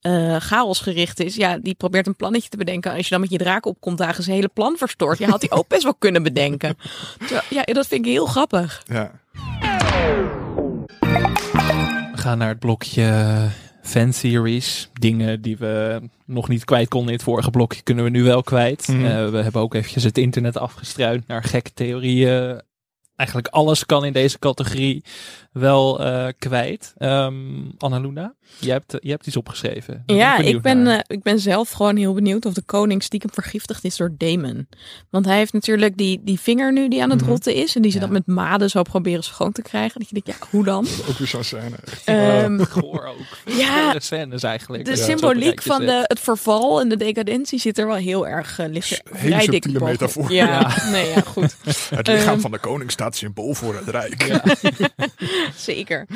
[0.00, 1.34] eh, chaos gericht is.
[1.34, 2.92] Ja, die probeert een plannetje te bedenken.
[2.92, 5.18] Als je dan met je draak opkomt, dagen zijn hele plan verstoort.
[5.18, 6.76] Ja, had hij ook best wel kunnen bedenken.
[7.50, 8.82] Ja, dat vind ik heel grappig.
[8.86, 9.20] Ja.
[12.12, 13.48] We gaan naar het blokje
[13.82, 14.90] fan theories.
[14.92, 18.42] Dingen die we nog niet kwijt konden in het vorige blokje, kunnen we nu wel
[18.42, 18.88] kwijt.
[18.88, 19.04] Mhm.
[19.04, 22.62] Eh, we hebben ook eventjes het internet afgestruind naar gekke theorieën.
[23.16, 25.04] Eigenlijk alles kan in deze categorie
[25.52, 26.94] wel eh, kwijt.
[26.98, 30.02] Um, Annaluna, jij hebt, je hebt iets opgeschreven.
[30.06, 33.30] Daar Ja, ik ben, eh, ik ben zelf gewoon heel benieuwd of de koning stiekem
[33.32, 34.68] vergiftigd is door Damon.
[35.10, 37.30] Want hij heeft natuurlijk die, die vinger nu die aan het Mhm.
[37.30, 37.76] rotten is.
[37.76, 38.02] En die ze Ja.
[38.04, 40.00] dat met maden zou proberen schoon te krijgen.
[40.00, 40.86] Dat je denkt, ja, hoe dan?
[41.08, 41.76] Ook weer zo'n scène.
[42.04, 43.54] Ehm, Goor ook.
[43.56, 44.84] ja, De scènes eigenlijk.
[44.84, 48.64] de symboliek van de, het verval en de decadentie zit er wel heel erg uh,
[48.66, 48.72] er
[49.12, 50.32] Hele subtiele metafoor.
[50.32, 51.56] Ja, nee, ja, goed.
[51.94, 52.40] Het lichaam Ehm.
[52.40, 54.40] van de koning staat symbool voor het rijk.
[55.56, 56.06] Zeker.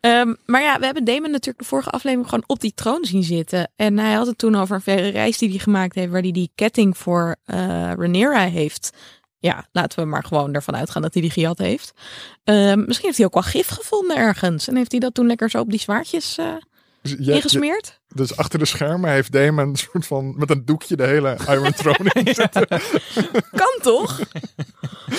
[0.00, 3.22] Ehm, maar ja, we hebben Damon natuurlijk de vorige aflevering gewoon op die troon zien
[3.22, 3.70] zitten.
[3.76, 6.32] En hij had het toen over een verre reis die hij gemaakt heeft, waar hij
[6.32, 7.56] die ketting voor eh
[7.96, 8.90] Rhaenyra heeft.
[9.38, 11.92] Ja, laten we maar gewoon ervan uitgaan dat hij die gejat heeft.
[12.44, 14.68] Ehm, misschien heeft hij ook wel gif gevonden ergens.
[14.68, 16.54] En heeft hij dat toen lekker zo op die zwaardjes eh,
[17.02, 18.00] Dus, ingesmeerd?
[18.14, 21.72] dus achter de schermen heeft Damon een soort van met een doekje de hele Iron
[21.72, 22.66] Throne in zitten.
[23.50, 24.20] Kan toch?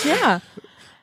[0.03, 0.41] ja.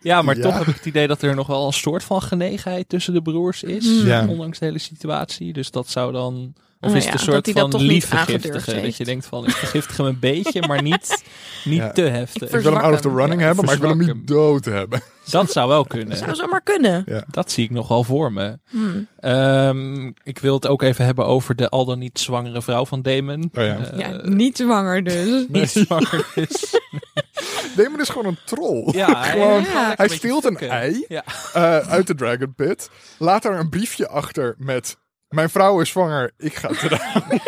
[0.02, 0.42] Ja, maar Ja.
[0.42, 3.22] toch heb ik het idee dat er nog wel een soort van genegenheid tussen de
[3.22, 3.86] broers is.
[3.86, 4.06] Hmm.
[4.06, 4.26] Ja.
[4.26, 5.52] Ondanks de hele situatie.
[5.52, 6.54] Dus dat zou dan...
[6.84, 8.82] Of is ja, het een dat soort dat van vergiftigen?
[8.82, 11.22] Dat je denkt van, ik vergiftig hem een beetje, maar niet,
[11.64, 11.90] niet Ja.
[11.92, 12.48] te heftig.
[12.48, 14.26] Ik Ik wil hem out of the running Ja, hebben, maar ik wil hem niet
[14.26, 15.00] dood hebben.
[15.30, 16.16] Dat zou wel kunnen.
[16.16, 17.24] Zou zomaar kunnen.
[17.30, 18.58] Dat zie ik nog wel voor me.
[18.70, 19.06] Hmm.
[19.18, 23.02] Ehm, ik wil het ook even hebben over de al dan niet zwangere vrouw van
[23.02, 23.42] Damon.
[23.54, 23.78] Oh ja.
[23.78, 25.46] Eh, Ja, niet zwanger dus.
[25.48, 26.78] niet zwanger is.
[27.76, 28.92] Damon is gewoon een troll.
[28.96, 31.24] Ja, gewoon, hij een steelt een ei Ja.
[31.52, 32.90] eh, uit de Dragon Pit.
[33.18, 34.96] Laat daar een briefje achter met...
[35.32, 37.40] Mijn vrouw is zwanger, ik ga trouwen.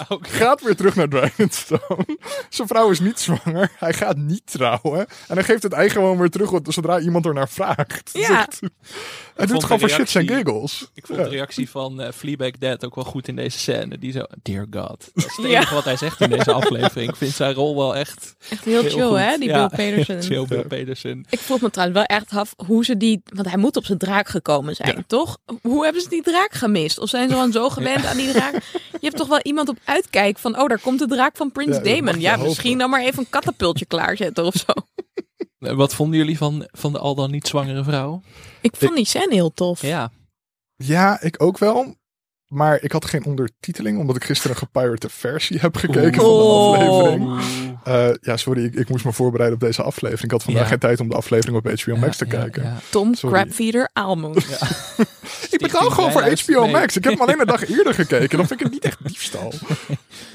[0.08, 0.28] Oké.
[0.28, 2.06] Gaat weer terug naar Dragonstone.
[2.48, 3.70] Zijn vrouw is niet zwanger.
[3.78, 4.98] Hij gaat niet trouwen.
[5.28, 8.10] En hij geeft het ei gewoon weer terug zodra iemand er naar vraagt.
[8.12, 8.40] Ja.
[8.46, 8.60] echt-
[9.36, 10.90] Hij doet gewoon voor shits en giggles.
[10.94, 11.24] Ik vond Ja.
[11.24, 13.98] de reactie van eh Fleabag Dad ook wel goed in deze scène.
[13.98, 15.10] Die zo, dear God.
[15.14, 15.56] Dat is het Ja.
[15.56, 17.10] enige wat hij zegt in deze aflevering.
[17.10, 19.18] Ik vind zijn rol wel echt Echt heel, heel chill, goed.
[19.18, 20.22] hè, die Ja, Bill Peterson.
[20.22, 20.64] Chill Bill Ja.
[20.64, 21.26] Peterson.
[21.30, 23.22] Ik vroeg me trouwens wel echt af hoe ze die...
[23.24, 25.02] Want hij moet op zijn draak gekomen zijn, Ja.
[25.06, 25.38] toch?
[25.62, 26.98] Hoe hebben ze die draak gemist?
[26.98, 28.52] Of zijn ze gewoon zo gewend aan die draak?
[28.92, 30.60] Je hebt toch wel iemand op uitkijk van...
[30.60, 32.20] Oh, daar komt de draak van Prins Ja, Damon.
[32.20, 32.46] Ja, hopen.
[32.46, 34.72] misschien dan maar even een katapultje klaarzetten of zo.
[35.58, 38.22] Wat vonden jullie van, van de al dan niet zwangere vrouw?
[38.60, 39.82] Ik vond die scène heel tof.
[39.82, 40.10] Ja.
[40.76, 41.96] Ja, ik ook wel.
[42.46, 46.42] Maar ik had geen ondertiteling, omdat ik gisteren een gepirate versie heb gekeken van de
[46.44, 47.40] aflevering.
[47.84, 50.24] Eh, ja, sorry, ik, ik moest me voorbereiden op deze aflevering.
[50.24, 50.68] Ik had vandaag Ja.
[50.68, 52.76] geen tijd om de aflevering op HBO Max te Ja, kijken.
[52.90, 53.36] Tom Sorry.
[53.42, 54.46] Crabfeeder Aalmoes.
[55.50, 56.96] Ik betaal gewoon voor HBO Max.
[56.96, 58.36] Ik heb hem alleen een dag eerder gekeken.
[58.38, 59.52] Dan vind ik het niet echt diefstal.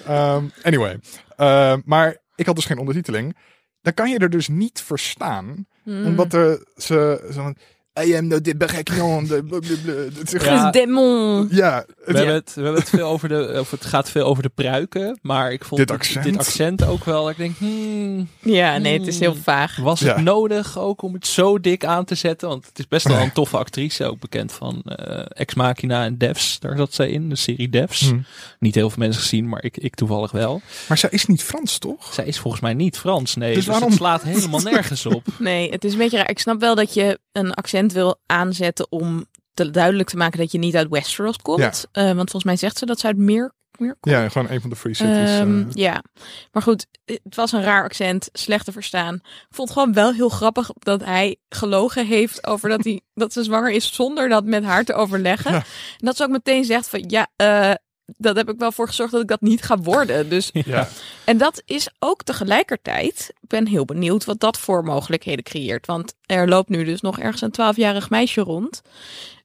[0.05, 0.99] Ehm, anyway.
[1.35, 3.37] Ehm, maar ik had dus geen ondertiteling.
[3.81, 5.65] Dan kan je er dus niet verstaan.
[5.83, 6.05] Hmm.
[6.05, 7.27] Omdat er, ze...
[7.33, 7.53] zo
[7.99, 9.25] I am no de Bergnon.
[9.27, 9.93] de blablabla.
[10.19, 10.71] Het is Ja.
[10.71, 11.47] Damon.
[11.51, 14.43] Ja, We hebben, het, we hebben het veel over de, of het gaat veel over
[14.43, 16.23] de pruiken, maar ik vond Dit dit accent.
[16.23, 17.29] dit accent ook wel.
[17.29, 19.41] Ik denk, hmm, Ja, nee, het is heel Hmm.
[19.41, 19.75] vaag.
[19.75, 20.21] was het Ja.
[20.21, 22.47] nodig ook om het zo dik aan te zetten?
[22.47, 26.17] Want het is best wel een toffe actrice, ook bekend van eh, Ex Machina en
[26.17, 26.59] Devs.
[26.59, 28.09] Daar zat zij in, de serie Devs.
[28.09, 28.19] Hm.
[28.59, 30.61] Niet heel veel mensen gezien, maar ik, ik toevallig wel.
[30.87, 32.13] Maar zij is niet Frans, toch?
[32.13, 33.47] Zij is volgens mij niet Frans, nee.
[33.53, 35.25] Dus Dus, waarom- het slaat helemaal nergens op.
[35.39, 36.29] Nee, het is een beetje raar.
[36.29, 40.51] Ik snap wel dat je een accent wil aanzetten om te duidelijk te maken dat
[40.51, 41.87] je niet uit Westeros komt.
[41.91, 42.01] Ja.
[42.01, 44.15] Eh, want volgens mij zegt ze dat ze uit meer, meer komt.
[44.15, 45.29] Ja, gewoon een van de free cities.
[45.29, 45.65] Ehm, eh.
[45.71, 46.03] ja,
[46.51, 49.15] maar goed, het was een raar accent, slecht te verstaan.
[49.15, 53.33] Ik vond het gewoon wel heel grappig dat hij gelogen heeft over dat, hij, dat
[53.33, 55.51] ze zwanger is zonder dat met haar te overleggen.
[55.51, 55.57] Ja.
[55.57, 57.73] En dat ze ook meteen zegt van ja, eh,
[58.05, 60.29] dat heb ik wel voor gezorgd dat ik dat niet ga worden.
[60.29, 60.87] Dus, ja.
[61.25, 65.85] en dat is ook tegelijkertijd, ik ben heel benieuwd wat dat voor mogelijkheden creëert.
[65.85, 68.81] Want er loopt nu dus nog ergens een twaalfjarig meisje rond.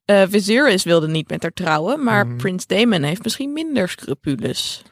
[0.04, 2.36] Eh Viserys wilde niet met haar trouwen, maar Mhm.
[2.36, 4.82] Prins Damon heeft misschien minder scrupules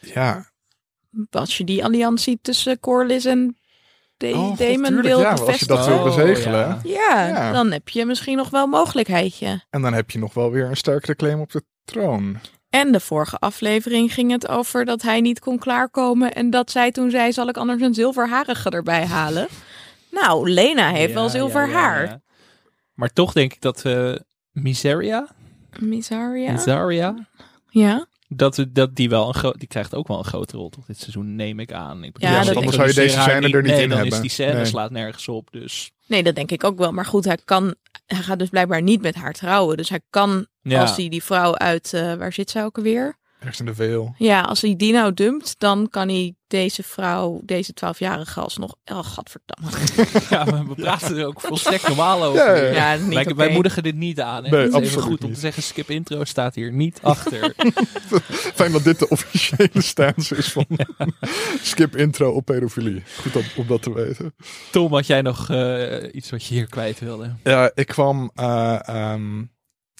[0.00, 0.50] ja.
[1.30, 3.56] als je die alliantie tussen Corlys en
[4.18, 5.76] Da- Oh, Damon wil ja, als je bevestigen.
[5.76, 6.58] dat wil bezegelen.
[6.58, 6.80] ja.
[6.84, 7.52] Ja, Ja.
[7.52, 9.64] dan heb je misschien nog wel een mogelijkheidje.
[9.70, 12.38] En dan heb je nog wel weer een sterkere claim op de troon.
[12.80, 16.32] En de vorige aflevering ging het over dat hij niet kon klaarkomen.
[16.34, 19.48] En dat zij toen zei, zal ik anders een zilverharige erbij halen?
[20.10, 22.04] Nou, Lena heeft wel zilver ja, haar.
[22.04, 22.20] ja.
[22.94, 25.28] Maar toch denk ik dat we Miseria,
[25.78, 26.52] Misaria?
[26.52, 27.14] Misaria,
[27.68, 28.06] Ja.
[28.28, 30.84] Dat, we- dat die wel een groot, die krijgt ook wel een grote rol toch
[30.86, 32.04] dit seizoen, neem ik aan.
[32.04, 32.72] Ik Ja, dat ik.
[32.72, 34.14] zou je deze scène er niet nee, in dan hebben.
[34.14, 34.64] is die scène Nee.
[34.64, 36.92] slaat nergens op, dus Nee, dat denk ik ook wel.
[36.92, 37.74] Maar goed, hij kan...
[38.06, 39.76] Hij gaat dus blijkbaar niet met haar trouwen.
[39.76, 40.80] Dus hij kan, ja.
[40.80, 41.92] als hij die vrouw uit...
[41.92, 43.16] eh, waar zit zij ook alweer?
[43.46, 44.14] Ergens in de veel.
[44.18, 48.74] Ja, als hij die nou dumpt, dan kan hij deze vrouw, deze twaalfjarige alsnog...
[48.84, 49.70] Oh, gadverdamme.
[50.30, 52.46] ja, maar we praten er ook volstrekt normaal over.
[52.46, 52.92] Ja, ja, ja.
[52.92, 53.34] Ja, niet wij, oké.
[53.34, 54.44] wij moedigen dit niet aan.
[54.44, 54.50] Hè?
[54.50, 57.54] Nee, Het is even goed om te zeggen, skip intro staat hier niet achter.
[58.54, 60.66] Fijn dat dit de officiële stance is van
[61.62, 63.02] skip intro op pedofilie.
[63.20, 64.34] Goed om, om dat te weten.
[64.70, 67.34] Tom, had jij nog eh, iets wat je hier kwijt wilde?
[67.42, 69.42] Ja, ik kwam eh, ehm,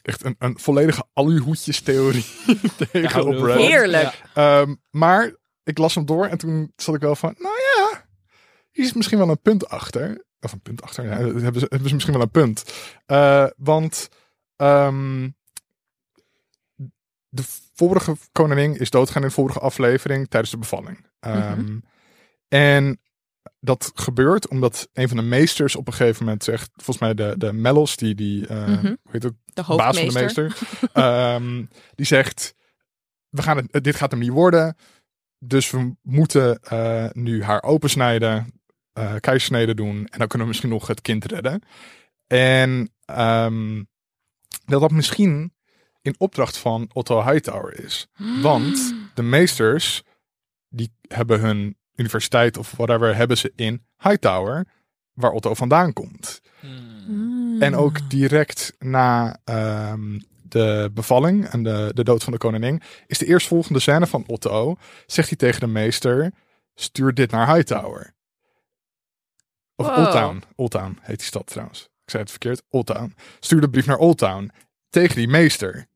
[0.06, 2.24] echt een, een volledige aluhoedjes-theorie
[2.78, 3.66] tegen Ja, op Reddit.
[3.66, 4.22] Heerlijk.
[4.34, 4.60] Ja.
[4.60, 8.06] Ehm, maar ik las hem door en toen zat ik wel van, nou ja,
[8.70, 10.24] hier is misschien wel een punt achter.
[10.40, 12.64] Of een punt achter, ja, hebben ze, hebben ze misschien wel een punt.
[13.06, 14.08] Eh, want
[14.56, 15.28] ehm,
[17.28, 17.42] de
[17.74, 21.06] vorige koningin is doodgegaan in de vorige aflevering tijdens de bevalling.
[21.20, 21.78] Ehm,
[22.48, 23.00] En
[23.66, 27.34] dat gebeurt omdat een van de meesters op een gegeven moment zegt, volgens mij de,
[27.38, 28.86] de Mellos, die, die Mhm.
[28.86, 30.56] hoe heet het, De baas van de meester.
[30.92, 32.54] ehm, die zegt,
[33.28, 34.76] we gaan het, dit gaat hem niet worden.
[35.38, 38.60] Dus we moeten eh, nu haar opensnijden,
[38.92, 39.96] eh keizersnede doen.
[39.96, 41.62] En dan kunnen we misschien nog het kind redden.
[42.26, 43.82] En ehm,
[44.64, 45.54] dat dat misschien
[46.02, 48.06] in opdracht van Otto Hightower is.
[48.42, 50.02] Want de meesters,
[50.68, 54.66] die hebben hun universiteit of whatever, hebben ze in Hightower.
[55.12, 56.40] waar Otto vandaan komt.
[56.60, 57.62] Hmm.
[57.62, 63.18] En ook direct na ehm, de bevalling en de, de dood van de koningin, is
[63.18, 66.32] de eerstvolgende scène van Otto, zegt hij tegen de meester,
[66.74, 68.14] stuur dit naar Hightower.
[69.76, 69.98] Of Wow.
[69.98, 70.42] Old Town.
[70.54, 71.82] Old Town heet die stad trouwens.
[71.82, 72.62] Ik zei het verkeerd.
[72.68, 73.14] Old Town.
[73.40, 74.50] Stuur de brief naar Old Town.
[74.88, 75.86] Tegen die meester.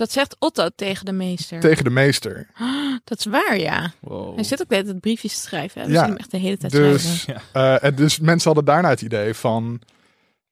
[0.00, 1.60] Dat zegt Otto tegen de meester.
[1.60, 2.46] Tegen de meester.
[3.04, 3.92] Dat is waar, ja.
[4.00, 4.34] Wow.
[4.34, 5.80] Hij zit ook hele tijd briefjes te schrijven.
[5.80, 5.86] hè.
[5.86, 6.92] We Ja, zien hem echt de hele tijd schrijven.
[7.10, 7.40] Dus, Ja.
[7.52, 9.80] eh, en dus mensen hadden daarna het idee van,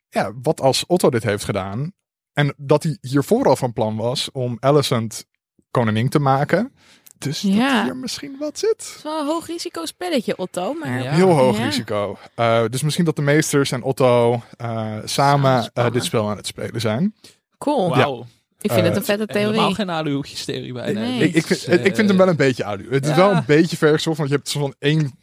[0.08, 1.92] ja, wat als Otto dit heeft gedaan?
[2.32, 5.26] En dat hij hiervoor al van plan was om Alicent
[5.70, 6.72] koningin te maken.
[7.18, 7.74] Dus Ja.
[7.74, 8.70] dat hier misschien wat zit.
[8.70, 10.72] Het is wel een hoog risico spelletje, Otto.
[10.74, 11.12] Maar Ja.
[11.12, 11.64] Heel hoog Ja.
[11.64, 12.18] risico.
[12.34, 16.80] Eh, dus misschien dat de meesters en Otto eh, samen dit spel aan het spelen
[16.80, 17.14] zijn.
[17.58, 17.88] cool.
[17.88, 18.26] Wauw.
[18.60, 19.74] Ik vind Eh, het een vette En Helemaal theorie.
[19.74, 21.00] geen aluhoekjes-theorie bijna.
[21.00, 21.20] Nee.
[21.28, 22.86] Ik, ik, vind, Dus, ik vind hem wel een beetje alu.
[22.90, 25.18] Het is wel een beetje vergezocht, want je hebt zo'n één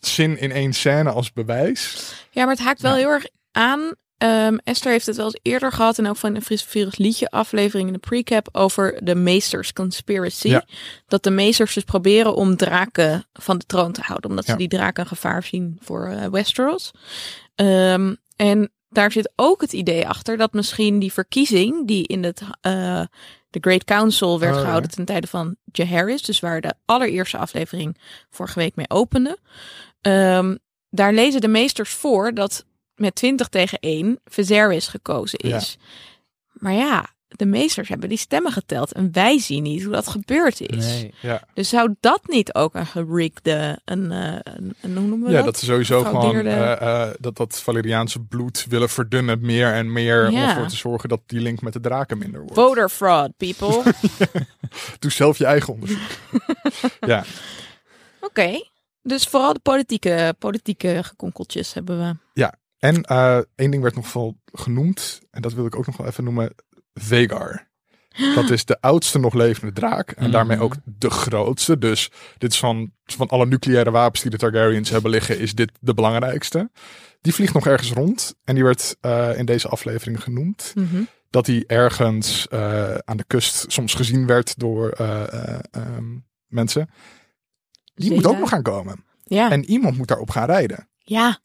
[0.00, 2.12] zin in één scène als bewijs.
[2.30, 2.98] Ja, maar het haakt wel Ja.
[2.98, 3.92] heel erg aan.
[4.18, 5.98] Ehm, Esther heeft het wel eens eerder gehad.
[5.98, 10.48] En ook van een Fris Virus liedje aflevering in de precap over de Meesters Conspiracy.
[10.48, 10.64] Ja.
[11.06, 14.30] Dat de Meesters dus proberen om draken van de troon te houden.
[14.30, 14.52] Omdat Ja.
[14.52, 16.90] ze die draken een gevaar zien voor eh, Westeros.
[17.54, 22.42] Ehm, en daar zit ook het idee achter dat misschien die verkiezing die in het
[22.60, 23.02] eh,
[23.50, 24.64] de Great Council werd Oh, ja.
[24.64, 26.22] gehouden ten tijde van Jaehaerys.
[26.22, 27.96] Dus waar de allereerste aflevering
[28.30, 29.38] vorige week mee opende.
[30.00, 30.56] Ehm,
[30.90, 35.76] daar lezen de meesters voor dat met 20 tegen 1 Viserys gekozen is.
[36.52, 40.60] Maar ja, de meesters hebben die stemmen geteld en wij zien niet hoe dat gebeurd
[40.60, 40.86] is.
[40.86, 41.14] Nee.
[41.20, 45.30] Ja, Dus zou dat niet ook een geriggede, een, eh, een, een hoe noemen we
[45.30, 45.44] ja dat?
[45.44, 50.26] dat ze sowieso gewoon eh, eh, dat, dat Valeriaanse bloed willen verdunnen meer en meer.
[50.26, 50.48] Om Ja.
[50.48, 52.54] ervoor te zorgen dat die link met de draken minder wordt.
[52.54, 53.82] Voter fraud, people.
[54.98, 55.98] Doe zelf je eigen onderzoek.
[57.06, 57.24] ja,
[58.20, 58.66] Oké.
[59.02, 61.98] Dus vooral de politieke, politieke gekonkeltjes hebben
[62.34, 62.42] we.
[62.78, 65.20] en eh, één ding werd nog wel genoemd.
[65.30, 66.54] En dat wil ik ook nog wel even noemen.
[67.00, 67.66] Vegar.
[68.34, 70.10] Dat is de oudste nog levende draak.
[70.10, 70.64] En daarmee Mhm.
[70.64, 71.78] ook de grootste.
[71.78, 75.70] Dus dit is van, van alle nucleaire wapens die de Targaryens hebben liggen, is dit
[75.80, 76.70] de belangrijkste.
[77.20, 78.34] Die vliegt nog ergens rond.
[78.44, 80.72] En die werd eh, in deze aflevering genoemd.
[80.74, 81.02] Mhm.
[81.30, 86.04] Dat hij ergens eh, aan de kust soms gezien werd door eh, eh, ehm,
[86.46, 86.88] mensen.
[87.94, 89.04] Die moet ook nog gaan komen.
[89.24, 90.88] Ja, En iemand moet daarop gaan rijden.
[90.98, 91.38] ja.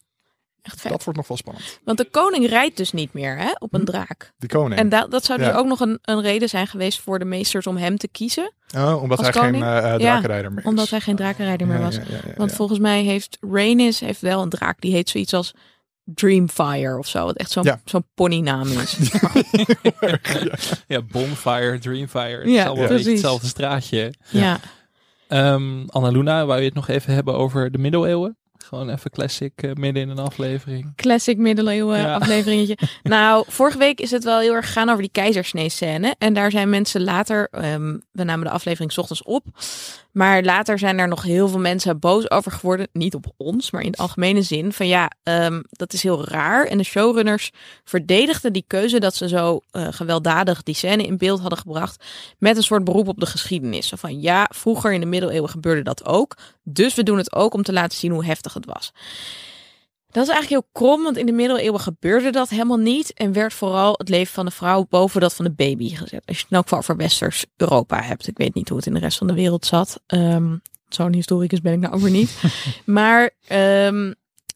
[0.63, 0.91] Echt vet.
[0.91, 1.79] Dat wordt nog wel spannend.
[1.83, 3.85] Want de koning rijdt dus niet meer hè, op een Hm.
[3.85, 4.33] draak.
[4.37, 4.79] Die koning.
[4.79, 5.53] En da- dat zou dus Ja.
[5.55, 8.53] ook nog een, een reden zijn geweest voor de meesters om hem te kiezen.
[8.77, 9.63] Oh, omdat als hij koning?
[9.63, 10.65] geen eh, drakenrijder meer is.
[10.69, 11.95] Omdat hij geen drakenrijder meer Ja, was.
[11.95, 12.55] ja, ja, ja, Want ja.
[12.55, 14.81] volgens mij heeft Rhaenys heeft wel een draak.
[14.81, 15.53] Die heet zoiets als
[16.05, 17.25] Dreamfire of zo.
[17.25, 17.81] Wat echt zo'n Ja.
[17.85, 18.97] zo'n ponynaam is.
[20.87, 22.37] Ja, Bonfire, Dreamfire.
[22.41, 23.05] Het Ja, is beetje precies.
[23.11, 24.13] hetzelfde straatje.
[24.29, 24.59] ja.
[25.27, 28.37] Ehm Annaluna, wou je het nog even hebben over de middeleeuwen?
[28.63, 30.95] Gewoon even classic eh, midden in een aflevering.
[30.95, 32.13] Classic middeleeuwen Ja.
[32.13, 32.77] afleveringetje.
[33.03, 36.15] nou, vorige week is het wel heel erg gegaan over die keizersnee scène.
[36.17, 39.45] En daar zijn mensen later, ehm, we namen de aflevering 's ochtends op.
[40.13, 42.87] Maar later zijn er nog heel veel mensen boos over geworden.
[42.91, 44.73] Niet op ons, maar in de algemene zin.
[44.73, 46.65] Van ja, ehm, dat is heel raar.
[46.65, 47.51] En de showrunners
[47.83, 52.03] verdedigden die keuze dat ze zo eh, gewelddadig die scène in beeld hadden gebracht.
[52.37, 53.91] Met een soort beroep op de geschiedenis.
[53.95, 56.37] Van ja, vroeger in de middeleeuwen gebeurde dat ook.
[56.63, 58.91] Dus we doen het ook om te laten zien hoe heftig het was.
[60.13, 63.13] Dat is eigenlijk heel krom, want in de middeleeuwen gebeurde dat helemaal niet.
[63.13, 66.23] En werd vooral het leven van de vrouw boven dat van de baby gezet.
[66.25, 68.27] Als je het nou voor over Westers Europa hebt.
[68.27, 70.01] Ik weet niet hoe het in de rest van de wereld zat.
[70.05, 70.55] Ehm,
[70.89, 72.41] Zo'n historicus ben ik nou ook weer niet.
[72.85, 74.13] maar ehm,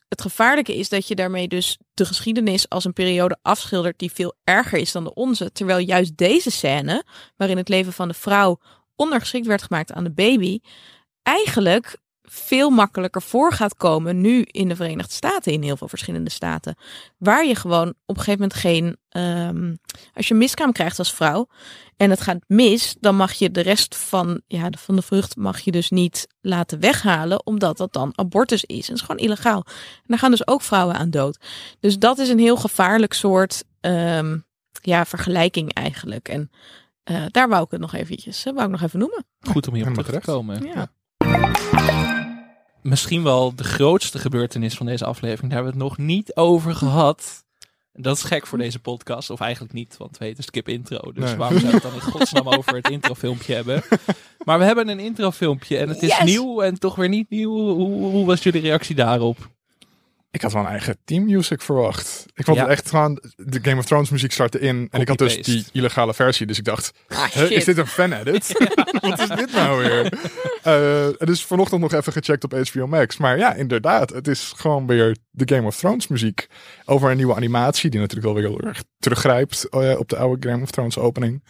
[0.08, 4.36] het gevaarlijke is dat je daarmee dus de geschiedenis als een periode afschildert die veel
[4.44, 5.52] erger is dan de onze.
[5.52, 7.04] Terwijl juist deze scène,
[7.36, 8.60] waarin het leven van de vrouw
[8.96, 10.60] ondergeschikt werd gemaakt aan de baby,
[11.24, 11.98] eigenlijk
[12.32, 16.76] veel makkelijker voor gaat komen nu in de Verenigde Staten, in heel veel verschillende staten.
[17.18, 18.98] Waar je gewoon op een gegeven moment geen.
[19.10, 19.76] ehm,
[20.14, 21.48] als je miskraam krijgt als vrouw
[21.98, 25.36] en het gaat mis, dan mag je de rest van, ja, de- van de vrucht
[25.36, 28.76] mag je dus niet laten weghalen, omdat dat dan abortus is.
[28.82, 29.64] En dat is gewoon illegaal.
[29.66, 31.38] En daar gaan dus ook vrouwen aan dood.
[31.80, 34.38] Dus dat is een heel gevaarlijk soort ehm,
[34.82, 36.30] ja, vergelijking eigenlijk.
[36.30, 36.52] En
[37.04, 39.26] eh, daar wou ik het nog eventjes, eh, wou ik nog even noemen.
[39.40, 40.64] Goed om hier op terug te komen.
[40.66, 40.92] Ja.
[42.90, 45.52] Misschien wel de grootste gebeurtenis van deze aflevering.
[45.52, 47.46] Daar hebben we het nog niet over gehad.
[47.94, 49.30] Dat is gek voor deze podcast.
[49.30, 51.12] Of eigenlijk niet, want we heten Skip Intro.
[51.12, 51.36] Dus Nee.
[51.36, 53.84] waarom zou we het dan in godsnaam over het introfilmpje hebben?
[54.46, 56.24] Maar we hebben een introfilmpje en het is Yes!
[56.24, 57.52] nieuw en toch weer niet nieuw.
[57.74, 59.50] Hoe, hoe was jullie reactie daarop?
[60.38, 62.26] Ik had wel een eigen team music verwacht.
[62.34, 62.64] Ik vond Ja.
[62.64, 64.88] het echt gewoon, de Game of Thrones muziek startte in.
[64.92, 66.46] En ik had dus die illegale versie.
[66.46, 68.52] Dus ik dacht, Ah, is dit een fan-edit?
[69.02, 70.14] Wat is dit nou weer?
[70.64, 73.18] Eh, dus vanochtend nog even gecheckt op HBO Max.
[73.18, 74.10] Maar ja, inderdaad.
[74.10, 76.48] Het is gewoon weer de Game of Thrones muziek.
[76.86, 77.90] Over een nieuwe animatie.
[77.90, 81.44] Die natuurlijk wel weer heel erg teruggrijpt eh, op de oude Game of Thrones opening.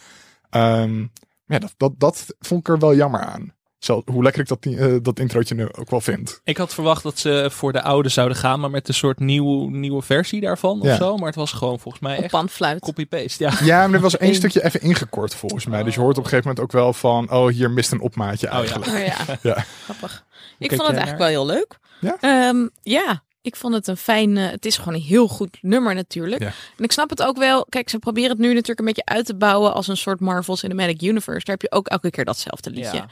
[0.50, 1.00] Ehm,
[1.46, 3.54] ja, dat, dat, dat vond ik er wel jammer aan.
[3.88, 6.42] Zo, hoe lekker ik dat, eh, dat introotje nu ook wel vind.
[6.44, 9.68] Ik had verwacht dat ze voor de oude zouden gaan, maar met een soort nieuw,
[9.70, 10.92] nieuwe versie daarvan Ja.
[10.92, 11.18] of zo.
[11.18, 12.80] Maar het was gewoon volgens mij Op echt panfluit.
[12.80, 13.44] copy-paste.
[13.44, 13.52] Ja.
[13.64, 15.84] Ja, maar er was één stukje even ingekort volgens mij.
[15.84, 17.32] Dus je hoort op een gegeven moment ook wel van...
[17.32, 18.60] Oh, hier mist een opmaatje Oh ja.
[18.60, 18.92] eigenlijk.
[18.92, 19.66] Oh ja, Ja.
[19.84, 20.24] grappig.
[20.60, 21.78] Ik kijk vond het eigenlijk wel heel leuk.
[22.00, 22.18] Ja?
[22.20, 24.38] Ehm, ja, ik vond het een fijn...
[24.38, 26.42] eh, het is gewoon een heel goed nummer natuurlijk.
[26.42, 26.52] Ja.
[26.78, 27.66] En ik snap het ook wel.
[27.70, 30.56] Kijk, ze proberen het nu natuurlijk een beetje uit te bouwen als een soort Marvel
[30.56, 31.46] Cinematic Universe.
[31.46, 32.98] Daar heb je ook elke keer datzelfde liedje.
[32.98, 33.08] Ja.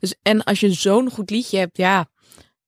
[0.00, 2.06] Dus, en als je zo'n goed liedje hebt, ja...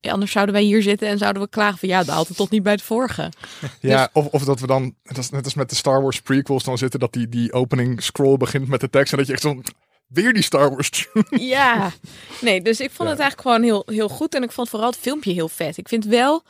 [0.00, 1.88] ja, Anders zouden wij hier zitten en zouden we klagen van...
[1.88, 3.28] Ja, daalt het tot niet bij het vorige.
[3.80, 6.64] Ja, of, of dat we dan, net als, net als met de Star Wars prequels,
[6.64, 9.42] dan zitten dat die, die opening scroll begint met de tekst en dat je echt
[9.42, 9.60] zo
[10.06, 11.24] weer die Star Wars tune.
[11.54, 11.90] Ja,
[12.40, 13.14] nee, dus ik vond Ja.
[13.14, 14.34] het eigenlijk gewoon heel, heel goed.
[14.34, 15.76] En ik vond vooral het filmpje heel vet.
[15.76, 16.42] Ik vind wel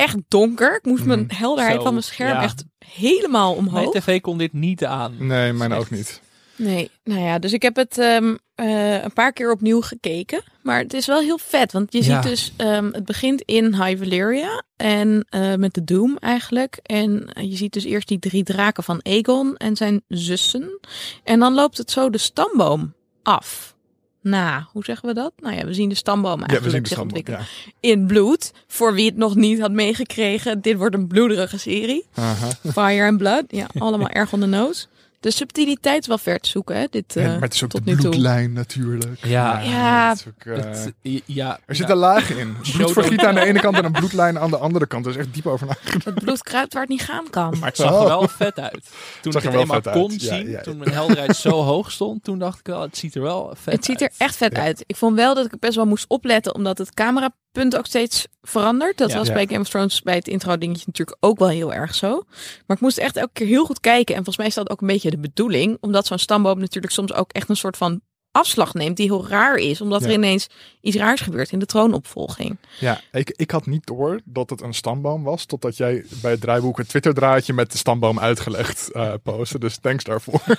[0.00, 0.76] echt donker.
[0.76, 2.42] Ik moest mijn helderheid Zo, van mijn scherm ja.
[2.42, 3.92] echt helemaal Mijn omhoog.
[3.94, 5.14] tv kon dit niet aan.
[5.18, 5.80] Nee, mijn Echt.
[5.80, 6.20] ook niet.
[6.56, 10.42] Nee, nou ja, dus ik heb het ehm, eh, een paar keer opnieuw gekeken.
[10.62, 12.22] Maar het is wel heel vet, want je Ja.
[12.22, 16.78] ziet dus, ehm, het begint in High Valyria en eh, met de Doom eigenlijk.
[16.82, 20.78] En je ziet dus eerst die drie draken van Aegon en zijn zussen.
[21.24, 23.74] En dan loopt het zo de stamboom af.
[24.22, 25.32] Nou, hoe zeggen we dat?
[25.38, 27.90] Nou ja, we zien de stamboom Ja, eigenlijk we zien de zich ontwikkelen Ja.
[27.90, 28.52] in bloed.
[28.66, 32.04] Voor wie het nog niet had meegekregen, dit wordt een bloederige serie.
[32.14, 32.48] Aha.
[32.72, 34.86] Fire and Blood, ja, allemaal erg on the nose.
[35.20, 36.86] De subtiliteit wel ver te zoeken, hè?
[36.90, 38.10] Dit, eh, En- maar het is ook tot de nu toe.
[38.10, 39.24] bloedlijn natuurlijk.
[39.26, 39.60] Ja.
[39.60, 40.08] Ja.
[40.10, 41.92] het ook, eh, Het- ja, er zit ja.
[41.92, 42.56] een laag in.
[43.16, 45.04] Aan de ene kant en een bloedlijn aan de andere kant.
[45.06, 46.04] Er is echt diep over nagedacht.
[46.04, 47.58] Het bloed kruipt waar het niet gaan kan.
[47.58, 48.90] Maar het zag er wel vet uit.
[49.20, 49.96] Toen Zag ik het wel eenmaal vet uit.
[49.96, 50.60] kon Ja, zien, ja, ja.
[50.60, 53.74] toen mijn helderheid zo hoog stond, toen dacht ik wel, het ziet er wel vet
[53.74, 54.14] Het ziet er uit.
[54.18, 54.62] echt vet Ja.
[54.62, 54.84] uit.
[54.86, 58.98] Ik vond wel dat ik best wel moest opletten, omdat het camerapunt ook steeds verandert.
[58.98, 59.16] Dat Ja.
[59.16, 59.32] was Ja.
[59.32, 62.22] bij Game of Thrones bij het intro dingetje natuurlijk ook wel heel erg zo.
[62.66, 64.06] Maar ik moest echt elke keer heel goed kijken.
[64.14, 67.32] En volgens mij is dat ook een de bedoeling, omdat zo'n stamboom natuurlijk soms ook
[67.32, 68.00] echt een soort van
[68.32, 70.46] afslag neemt die heel raar is, omdat er ineens
[70.80, 72.58] iets raars gebeurt in de troonopvolging.
[72.80, 75.44] Ja, ik, ik had niet door dat het een stamboom was.
[75.44, 79.58] Totdat jij bij het draaiboek een Twitter-draadje met de stamboom uitgelegd eh postte.
[79.58, 80.42] Dus thanks daarvoor.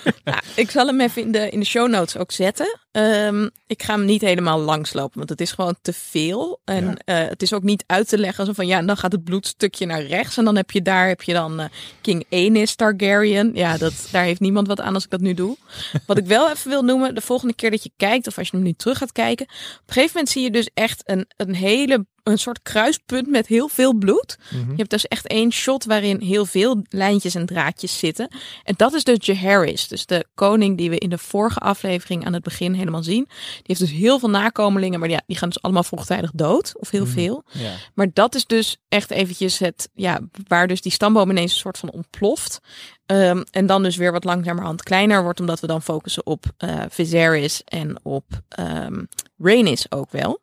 [0.55, 2.79] Ik zal hem even in de, in de show notes ook zetten.
[2.91, 6.59] Ehm, ik ga hem niet helemaal langslopen, want het is gewoon te veel.
[6.65, 6.95] En Ja.
[7.23, 8.45] eh, het is ook niet uit te leggen.
[8.45, 10.37] Zo van ja, dan gaat het bloedstukje naar rechts.
[10.37, 11.65] En dan heb je daar heb je dan eh,
[12.01, 13.51] King Aenys Targaryen.
[13.53, 15.57] Ja, dat, daar heeft niemand wat aan als ik dat nu doe.
[16.05, 18.55] Wat ik wel even wil noemen, de volgende keer dat je kijkt, of als je
[18.55, 19.45] hem nu terug gaat kijken.
[19.45, 19.53] Op
[19.85, 22.05] een gegeven moment zie je dus echt een, een hele.
[22.23, 24.37] Een soort kruispunt met heel veel bloed.
[24.49, 28.27] Je hebt dus echt één shot waarin heel veel lijntjes en draadjes zitten.
[28.63, 32.33] En dat is dus Jaehaerys, dus de koning die we in de vorige aflevering aan
[32.33, 33.23] het begin helemaal zien.
[33.25, 36.89] Die heeft dus heel veel nakomelingen, maar ja, die gaan dus allemaal vroegtijdig dood, of
[36.89, 37.43] heel veel.
[37.51, 37.73] Ja.
[37.93, 41.77] Maar dat is dus echt eventjes het, ja, waar dus die stamboom ineens een soort
[41.77, 42.59] van ontploft.
[43.11, 46.81] Ehm, en dan dus weer wat langzamerhand kleiner wordt, omdat we dan focussen op eh
[46.89, 49.03] Viserys en op ehm
[49.37, 50.41] Rhaenys ook wel.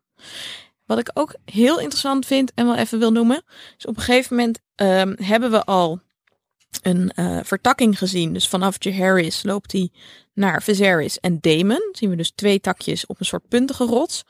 [0.85, 3.43] Wat ik ook heel interessant vind en wel even wil noemen,
[3.77, 5.99] is op een gegeven moment ehm, hebben we al
[6.81, 8.33] een eh, vertakking gezien.
[8.33, 9.91] Dus vanaf Jaehaerys loopt hij
[10.33, 11.89] naar Viserys en Daemon.
[11.91, 14.23] Zien we dus twee takjes op een soort puntige rots.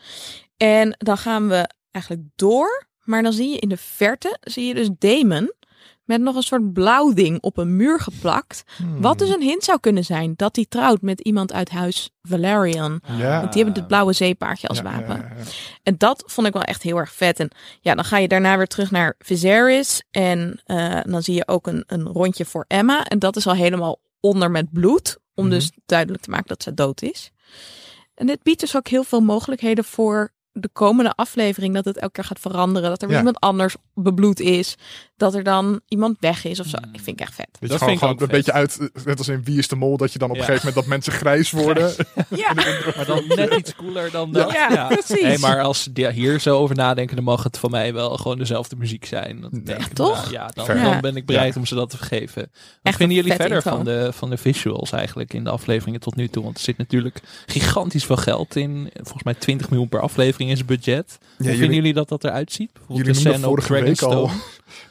[0.57, 2.87] En dan gaan we eigenlijk door.
[3.03, 5.51] Maar dan zie je in de verte, zie je dus Daemon
[6.09, 8.63] met nog een soort blauw ding op een muur geplakt.
[8.99, 13.01] Wat dus een hint zou kunnen zijn dat hij trouwt met iemand uit huis Valerian.
[13.17, 13.39] Ja.
[13.39, 15.15] Want die hebben het blauwe zeepaardje als Ja, wapen.
[15.15, 15.31] ja.
[15.83, 17.39] En dat vond ik wel echt heel erg vet.
[17.39, 17.49] En
[17.81, 20.03] ja, dan ga je daarna weer terug naar Viserys.
[20.11, 23.03] En eh, dan zie je ook een, een rondje voor Emma.
[23.05, 25.17] En dat is al helemaal onder met bloed.
[25.35, 25.53] Om Mhm.
[25.53, 27.31] dus duidelijk te maken dat ze dood is.
[28.15, 31.73] En dit biedt dus ook heel veel mogelijkheden voor de komende aflevering.
[31.73, 32.89] Dat het elke keer gaat veranderen.
[32.89, 33.23] Dat er weer Ja.
[33.23, 34.75] iemand anders bebloed is.
[35.19, 36.77] Dat er dan iemand weg is of zo.
[36.77, 37.47] Ik vind ik echt vet.
[37.51, 38.35] Dat je Dat gewoon, vind ik gewoon ook een vet.
[38.35, 38.51] beetje
[38.91, 40.41] uit, net als in Wie is de Mol, dat je dan op Ja.
[40.41, 41.93] een gegeven moment dat mensen grijs worden.
[42.29, 44.51] Ja, Maar dan net iets cooler dan dat.
[44.51, 45.21] Ja, precies.
[45.21, 48.75] Nee, maar als hier zo over nadenken, dan mag het voor mij wel gewoon dezelfde
[48.75, 49.41] muziek zijn.
[49.41, 50.21] Dan denk ik, toch?
[50.21, 52.41] nou, ja, dan, ben ik bereid om ze dat te vergeven.
[52.41, 52.49] Wat
[52.83, 56.27] Echt vinden jullie verder van de, van de visuals eigenlijk in de afleveringen tot nu
[56.27, 56.43] toe?
[56.43, 58.89] Want er zit natuurlijk gigantisch veel geld in.
[58.93, 61.17] Volgens mij 20 miljoen per aflevering is het budget.
[61.19, 62.73] Hoe jullie- vinden jullie dat dat eruit ziet?
[62.73, 64.41] Bijvoorbeeld Jullie de scène op vorige week al Dragonstone.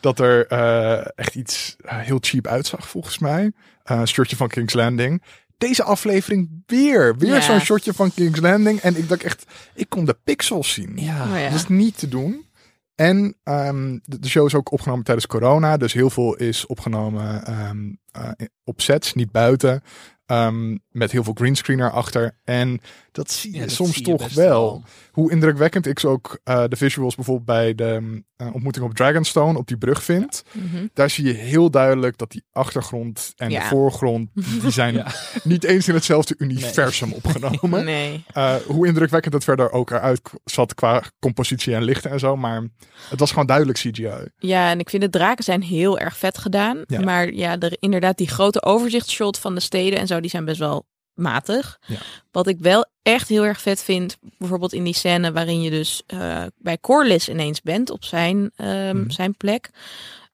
[0.01, 3.53] Dat er eh, echt iets eh, heel cheap uitzag volgens mij.
[3.83, 5.23] Eh, een shirtje van King's Landing.
[5.59, 7.17] Deze aflevering weer.
[7.17, 7.41] Weer Ja.
[7.41, 8.81] zo'n shotje van King's Landing.
[8.81, 10.93] En ik dacht echt, ik kon de pixels zien.
[10.95, 11.25] Ja.
[11.25, 11.45] Oh ja.
[11.49, 12.47] Dat is niet te doen.
[12.95, 15.77] En ehm, de, de show is ook opgenomen tijdens corona.
[15.77, 19.83] Dus heel veel is opgenomen ehm, eh, op sets, niet buiten.
[20.27, 22.39] Ehm, met heel veel greenscreen erachter.
[22.45, 22.81] En
[23.19, 24.83] dat zie je Ja, dat soms zie je toch wel.
[25.13, 29.67] Hoe indrukwekkend ik ook eh, de visuals bijvoorbeeld bij de eh, ontmoeting op Dragonstone op
[29.67, 30.43] die brug vind.
[30.53, 30.87] Mhm.
[30.93, 33.61] Daar zie je heel duidelijk dat die achtergrond en Ja.
[33.63, 35.05] de voorgrond, die zijn
[35.45, 37.85] niet eens in hetzelfde universum opgenomen.
[37.89, 38.25] Nee.
[38.33, 42.37] Eh, hoe indrukwekkend het verder ook eruit zat qua compositie en lichten en zo.
[42.37, 42.63] Maar
[43.09, 44.11] het was gewoon duidelijk CGI.
[44.39, 46.85] Ja, en ik vind de draken zijn heel erg vet gedaan.
[47.05, 50.59] Maar ja, er, inderdaad, die grote overzichtsshot van de steden en zo, die zijn best
[50.59, 50.87] wel
[51.19, 51.79] matig.
[51.87, 51.97] Ja.
[52.31, 56.03] Wat ik wel echt heel erg vet vind, bijvoorbeeld in die scène waarin je dus
[56.07, 59.11] eh, bij Corliss ineens bent op zijn, ehm, Mhm.
[59.11, 59.71] zijn plek.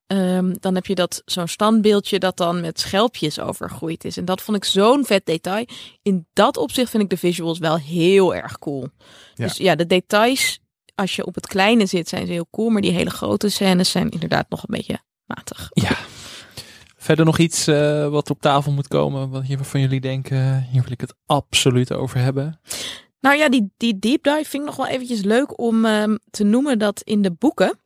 [0.06, 4.16] Ehm, dan heb je dat zo'n standbeeldje dat dan met schelpjes overgroeid is.
[4.16, 5.66] En dat vond ik zo'n vet detail.
[6.02, 8.88] In dat opzicht vind ik de visuals wel heel erg cool.
[9.34, 9.44] Ja.
[9.46, 10.58] Dus ja, de details,
[10.94, 12.68] als je op het kleine zit, zijn ze heel cool.
[12.70, 15.70] Maar die hele grote scènes zijn inderdaad nog een beetje matig.
[15.72, 15.96] Ja.
[17.04, 20.82] Verder nog iets eh, wat op tafel moet komen, wat je van jullie denken, hier
[20.82, 22.60] wil ik het absoluut over hebben.
[23.20, 26.44] Nou ja, die, die deep dive vind ik nog wel eventjes leuk om ehm, te
[26.44, 27.78] noemen dat in de boeken,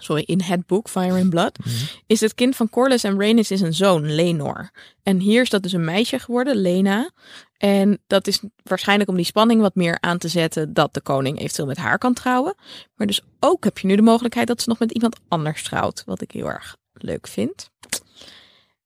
[0.00, 1.58] sorry, in het boek Fire and Blood,
[2.06, 4.70] is het kind van Corlys en Rhaenys is een zoon, Lenor.
[5.02, 7.10] En hier is dat dus een meisje geworden, Lena.
[7.56, 11.38] En dat is waarschijnlijk om die spanning wat meer aan te zetten dat de koning
[11.38, 12.54] eventueel met haar kan trouwen.
[12.94, 16.02] Maar dus ook heb je nu de mogelijkheid dat ze nog met iemand anders trouwt,
[16.06, 17.70] wat ik heel erg leuk vind.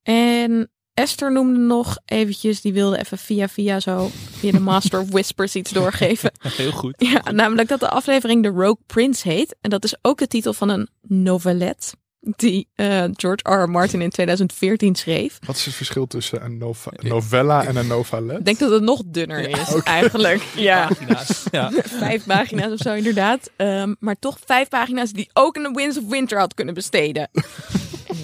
[0.02, 5.10] En Esther noemde nog eventjes, die wilde even via via zo, via de Master of
[5.16, 6.32] Whispers iets doorgeven.
[6.56, 6.94] Heel goed.
[6.96, 9.56] Ja, namelijk dat de aflevering The Rogue Prince heet.
[9.60, 11.92] En dat is ook de titel van een novelette
[12.36, 13.62] die eh, George R.
[13.62, 13.70] R.
[13.70, 15.38] Martin in 2014 schreef.
[15.46, 18.38] Wat is het verschil tussen een nova- novella en een novalet?
[18.38, 20.42] Ik denk dat het nog dunner is, eigenlijk.
[20.56, 21.44] Ja, Pagina's.
[21.50, 21.70] Ja.
[22.04, 23.50] vijf pagina's of zo inderdaad.
[23.56, 27.30] Ehm, maar toch vijf pagina's die ook in The Winds of Winter had kunnen besteden.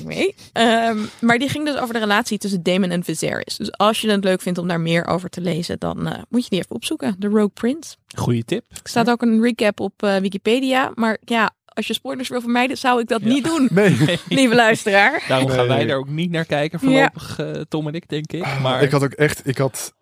[0.06, 0.34] Anyway.
[0.52, 3.56] Ehm, maar die ging dus over de relatie tussen Damon en Viserys.
[3.56, 6.42] Dus als je het leuk vindt om daar meer over te lezen, dan eh, moet
[6.44, 7.16] je die even opzoeken.
[7.18, 7.96] The Rogue Prince.
[8.16, 8.64] Goeie tip.
[8.70, 10.90] Er staat ook een recap op eh, Wikipedia.
[10.94, 13.28] Maar ja, als je spoilers wil vermijden, zou ik dat Ja.
[13.28, 14.18] niet doen, Nee.
[14.28, 15.24] lieve luisteraar.
[15.28, 18.46] Daarom gaan wij daar ook niet naar kijken voorlopig, eh, Tom en ik, denk ik.
[18.62, 19.94] Maar Ik had ook echt, ik had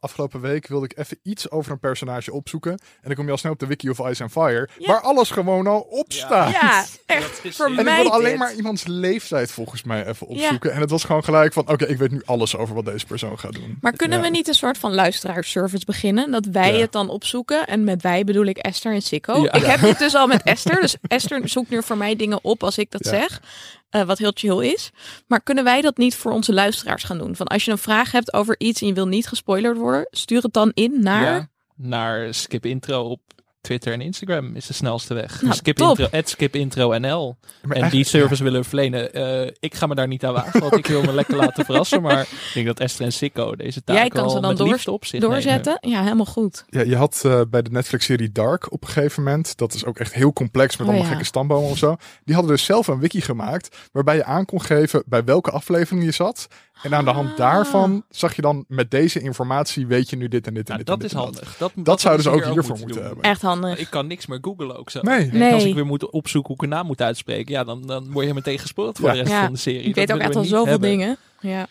[0.00, 2.72] afgelopen week wilde ik even iets over een personage opzoeken.
[2.72, 4.86] En dan kom je al snel op de Wiki of Ice and Fire, Ja.
[4.86, 6.52] waar alles gewoon al op staat.
[6.52, 7.40] Ja, echt.
[7.56, 8.38] Voor En ik En ik mij wilde alleen dit.
[8.38, 10.72] maar iemands leeftijd volgens mij even opzoeken.
[10.72, 13.38] En het was gewoon gelijk van, oké, ik weet nu alles over wat deze persoon
[13.38, 13.78] gaat doen.
[13.80, 14.24] Maar kunnen Ja.
[14.24, 16.30] we niet een soort van luisteraarsservice beginnen?
[16.30, 16.80] Dat wij Ja.
[16.80, 17.66] het dan opzoeken.
[17.66, 19.42] En met wij bedoel ik Esther en Sikko.
[19.42, 19.52] Ja.
[19.52, 20.80] Ik heb dit dus al met Esther.
[20.80, 23.10] Dus Esther zoekt nu voor mij dingen op als ik dat Ja.
[23.10, 23.40] zeg.
[23.90, 24.90] Eh, wat heel chill is.
[25.26, 27.36] Maar kunnen wij dat niet voor onze luisteraars gaan doen?
[27.36, 30.42] Van als je een vraag hebt over iets en je wil niet gespoilerd worden, stuur
[30.42, 31.50] het dan in naar.
[31.76, 33.20] naar Skip Intro op
[33.60, 35.42] Twitter en Instagram is de snelste weg.
[35.42, 35.98] Nou, skip top.
[35.98, 37.36] intro, at skip intro NL.
[37.62, 39.12] Maar En die service willen we verlenen.
[39.12, 42.02] Eh, ik ga me daar niet aan wagen, want ik wil me lekker laten verrassen.
[42.02, 44.58] Maar ik denk dat Esther en Sikko deze taak Jij kan al ze dan met
[44.58, 45.28] door- liefde op zich nemen.
[45.30, 45.78] doorzetten?
[45.80, 46.64] Ja, helemaal goed.
[46.68, 49.98] Ja, je had eh, bij de Netflix-serie Dark op een gegeven moment, dat is ook
[49.98, 51.10] echt heel complex met Oh, allemaal ja.
[51.12, 51.96] gekke stambomen of zo.
[52.24, 56.04] Die hadden dus zelf een wiki gemaakt, waarbij je aan kon geven bij welke aflevering
[56.04, 56.46] je zat.
[56.82, 57.36] En aan de hand Ah.
[57.36, 60.78] daarvan zag je dan met deze informatie weet je nu dit en dit en Nou,
[60.78, 60.86] dit.
[60.86, 61.56] dat en dit is en handig.
[61.58, 63.24] Dat, Dat zouden ze ook hier hiervoor moeten moeten hebben.
[63.24, 63.78] Echt handig.
[63.78, 65.00] Ik kan niks meer googlen ook zo.
[65.02, 65.52] Nee.
[65.52, 68.26] Als ik weer moet opzoeken hoe ik een naam moet uitspreken, ja, dan, dan word
[68.26, 69.12] je meteen gespoord voor Ja.
[69.14, 69.42] de rest Ja.
[69.44, 69.80] van de serie.
[69.82, 71.16] Ik weet ook echt al zoveel dingen.
[71.40, 71.66] Ja.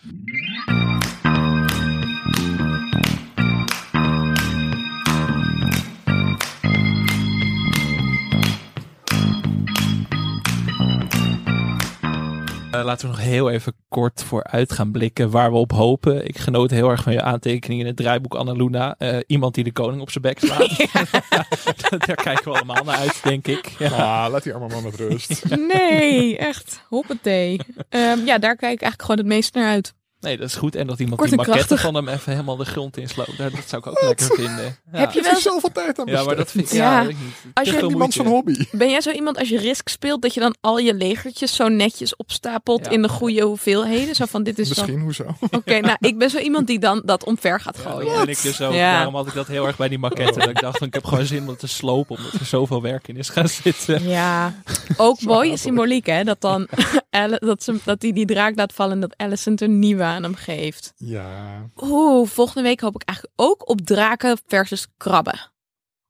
[12.84, 16.26] Laten we nog heel even kort vooruit gaan blikken waar we op hopen.
[16.26, 18.94] Ik genoot heel erg van je aantekeningen in het draaiboek Annaluna.
[18.98, 20.68] Eh iemand die de koning op zijn bek slaat.
[22.06, 23.74] Daar kijken we allemaal naar uit, denk ik.
[23.78, 23.88] Ja.
[23.88, 25.56] Ah, laat die arme man met rust.
[25.56, 26.84] Nee, echt.
[26.88, 27.60] Hoppatee.
[27.88, 29.94] Ehm, ja, daar kijk ik eigenlijk gewoon het meest naar uit.
[30.20, 30.74] Nee, dat is goed.
[30.74, 31.90] En dat iemand Kort die en maquette krachtig.
[31.92, 33.38] van hem even helemaal de grond insloopt.
[33.38, 34.76] Dat dat zou ik ook lekker vinden.
[34.92, 34.98] Ja.
[34.98, 36.26] Heb je Er wel zoveel tijd aan Ja, besteed.
[36.26, 36.92] maar dat vind ik Ja.
[37.00, 37.06] ja.
[37.06, 37.54] weet ik niet.
[37.54, 38.16] Als je moeite.
[38.16, 38.64] van hobby.
[38.72, 41.68] Ben jij zo iemand als je Risk speelt dat je dan al je legertjes zo
[41.68, 42.90] netjes opstapelt Ja.
[42.90, 44.14] in de goede hoeveelheden?
[44.14, 44.76] Zo van dit is dan.
[44.84, 45.24] Misschien, hoezo?
[45.50, 48.06] Oké, nou ik ben zo iemand die dan dat omver gaat Ja, gooien.
[48.14, 48.72] dat ben ik dus ook.
[48.72, 48.92] Ja.
[48.96, 50.38] Daarom had ik dat heel erg bij die maquette.
[50.38, 52.16] Dat ik dacht, van, ik heb gewoon zin om het te slopen.
[52.16, 54.08] Omdat er zoveel werk in is gaan zitten.
[54.08, 54.54] Ja,
[54.96, 56.68] ook mooie symboliek hè, dat dan
[57.38, 60.34] dat, ze, dat die die draak laat vallen en dat Alicent een nieuwe aan hem
[60.34, 60.92] geeft.
[60.96, 61.66] Ja.
[61.76, 65.50] Oeh, volgende week hoop ik eigenlijk ook op draken versus krabben.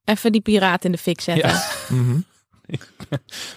[0.04, 1.48] Even die piraat in de fik zetten.
[1.50, 1.62] Ja.
[1.96, 2.18] Mhm.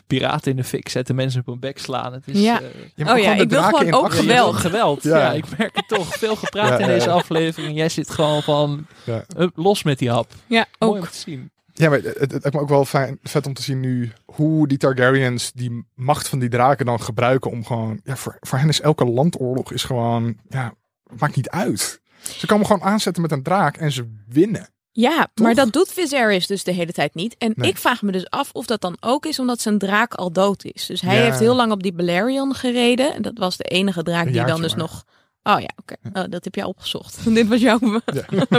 [0.08, 2.14] Piraten in de fik zetten, mensen op hun bek slaan.
[2.14, 2.62] Het is, Ja.
[2.62, 4.20] eh, Ja, Oh ja, ik wil gewoon ook actie.
[4.20, 4.56] geweld.
[4.56, 5.04] geweld.
[5.04, 5.18] Ja.
[5.18, 5.32] Ja.
[5.32, 6.08] ik merk het toch.
[6.18, 7.14] Veel gepraat Ja, in deze ja.
[7.14, 7.78] aflevering.
[7.78, 9.24] Jij zit gewoon van Ja.
[9.36, 10.32] hup, los met die hap.
[10.48, 11.08] Ja, Mooi om ook.
[11.12, 11.52] te zien.
[11.74, 14.78] Ja, maar het, lijkt me ook wel fijn, vet om te zien nu hoe die
[14.78, 18.82] Targaryens die macht van die draken dan gebruiken om gewoon, ja, voor, voor hen is
[18.82, 20.74] elke landoorlog is gewoon, ja,
[21.18, 22.02] maakt niet uit.
[22.22, 24.68] Ze komen gewoon aanzetten met een draak en ze winnen.
[24.92, 25.46] Ja, Toch?
[25.46, 27.36] maar dat doet Viserys dus de hele tijd niet.
[27.38, 27.70] En Nee.
[27.70, 30.64] ik vraag me dus af of dat dan ook is omdat zijn draak al dood
[30.64, 30.86] is.
[30.86, 31.22] Dus hij Ja.
[31.24, 33.14] heeft heel lang op die Balerion gereden.
[33.14, 34.80] En dat was de enige draak die dan dus maar.
[34.80, 35.04] nog...
[35.44, 35.96] Oh ja, oké.
[36.14, 37.24] Oh, dat heb jij opgezocht.
[37.36, 37.80] Dit was jouw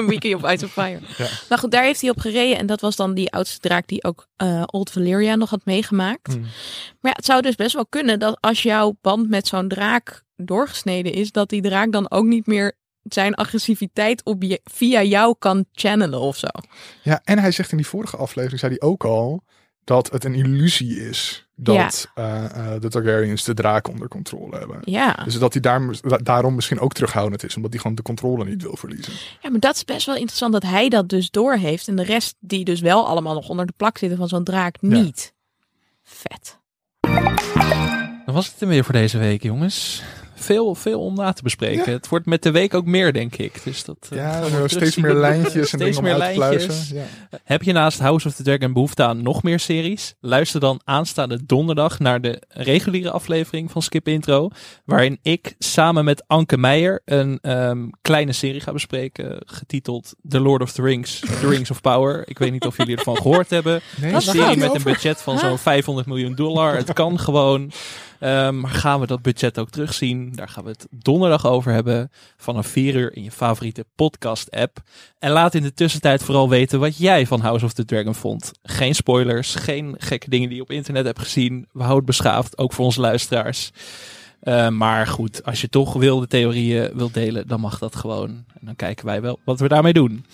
[0.06, 1.00] wiki op Ice of Fire.
[1.16, 1.28] Ja.
[1.48, 2.58] Maar goed, daar heeft hij op gereden.
[2.58, 6.32] En dat was dan die oudste draak die ook eh, Old Valyria nog had meegemaakt.
[6.32, 6.40] Hmm.
[7.00, 10.22] Maar ja, het zou dus best wel kunnen dat als jouw band met zo'n draak
[10.36, 15.34] doorgesneden is, dat die draak dan ook niet meer zijn agressiviteit op je, via jou
[15.38, 16.48] kan channelen of zo.
[17.02, 19.44] Ja, en hij zegt in die vorige aflevering, zei hij ook al,
[19.84, 24.78] dat het een illusie is dat eh, eh, de Targaryens de draak onder controle hebben.
[24.84, 25.12] Ja.
[25.24, 28.44] Dus dat hij daar, da- daarom misschien ook terughoudend is, omdat hij gewoon de controle
[28.44, 29.12] niet wil verliezen.
[29.40, 32.02] ja, maar dat is best wel interessant dat hij dat dus door heeft en de
[32.04, 35.32] rest die dus wel allemaal nog onder de plak zitten van zo'n draak niet.
[36.02, 36.58] Vet.
[38.26, 40.02] Dan was het er weer voor deze week, jongens.
[40.44, 41.92] Veel, veel om na te bespreken.
[41.92, 43.60] Het wordt met de week ook meer, denk ik.
[43.64, 46.88] Dus dat, eh, Ja, er steeds meer lijntjes en Steeds dingen om meer lijntjes.
[46.88, 47.02] Ja.
[47.44, 50.14] Heb je naast House of the Dragon behoefte aan nog meer series?
[50.20, 54.48] Luister dan aanstaande donderdag naar de reguliere aflevering van Skip Intro.
[54.84, 59.38] Waarin ik samen met Anke Meijer een ehm, kleine serie ga bespreken.
[59.46, 62.22] Getiteld The Lord of the Rings, The Rings of Power.
[62.26, 63.80] Ik weet niet of jullie ervan gehoord hebben.
[64.00, 66.76] Nee, Een serie met een budget van zo'n 500 miljoen dollar.
[66.76, 67.72] Het kan gewoon.
[68.24, 70.32] Ehm, maar gaan we dat budget ook terugzien?
[70.32, 72.10] Daar gaan we het donderdag over hebben.
[72.36, 74.78] Vanaf 4 uur in je favoriete podcast app.
[75.18, 78.52] En laat in de tussentijd vooral weten wat jij van House of the Dragon vond.
[78.62, 81.68] Geen spoilers, geen gekke dingen die je op internet hebt gezien.
[81.72, 83.70] We houden het beschaafd, ook voor onze luisteraars.
[84.40, 88.30] Eh, maar goed, als je toch wilde theorieën wilt delen, dan mag dat gewoon.
[88.30, 90.24] En dan kijken wij wel wat we daarmee doen.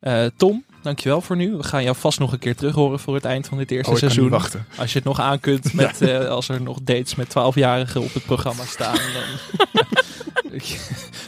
[0.00, 1.56] Eh, Tom, dankjewel voor nu.
[1.56, 3.90] We gaan jou vast nog een keer terug horen voor het eind van dit eerste
[3.90, 4.38] Oh, ik kan niet seizoen.
[4.40, 4.66] wachten.
[4.76, 8.14] Als je het nog aan kunt met eh, als er nog dates met 12-jarigen op
[8.14, 8.94] het programma staan.
[8.94, 9.22] Dan...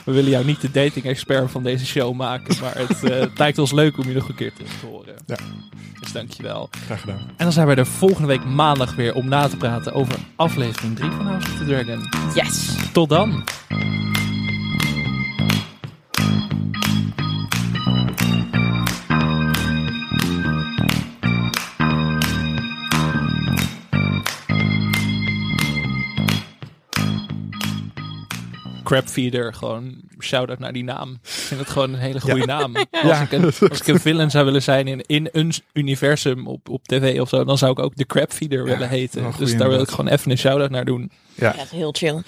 [0.05, 3.39] We willen jou niet de dating expert van deze show maken, maar het, eh, het
[3.39, 5.15] lijkt ons leuk om je nog een keer terug te horen.
[5.27, 5.37] Ja.
[6.01, 6.69] Dus dankjewel.
[6.85, 7.19] Graag gedaan.
[7.19, 10.97] En dan zijn we er volgende week maandag weer om na te praten over aflevering
[10.97, 12.09] 3 van House of the Dragon.
[12.35, 12.69] Yes.
[12.93, 13.45] Tot dan!
[28.83, 31.11] Crabfeeder, gewoon shout-out naar die naam.
[31.13, 32.77] Ik vind het gewoon een hele goede naam.
[32.77, 33.21] Als, Ja.
[33.23, 36.87] ik een, als ik een villain zou willen zijn in, in een universum op, op
[36.87, 39.33] tv of zo, dan zou ik ook de Crabfeeder willen heten.
[39.39, 41.11] Dus daar wil ik gewoon even een shout-out naar doen.
[41.35, 41.55] Ja.
[41.57, 42.23] Ja, heel chill.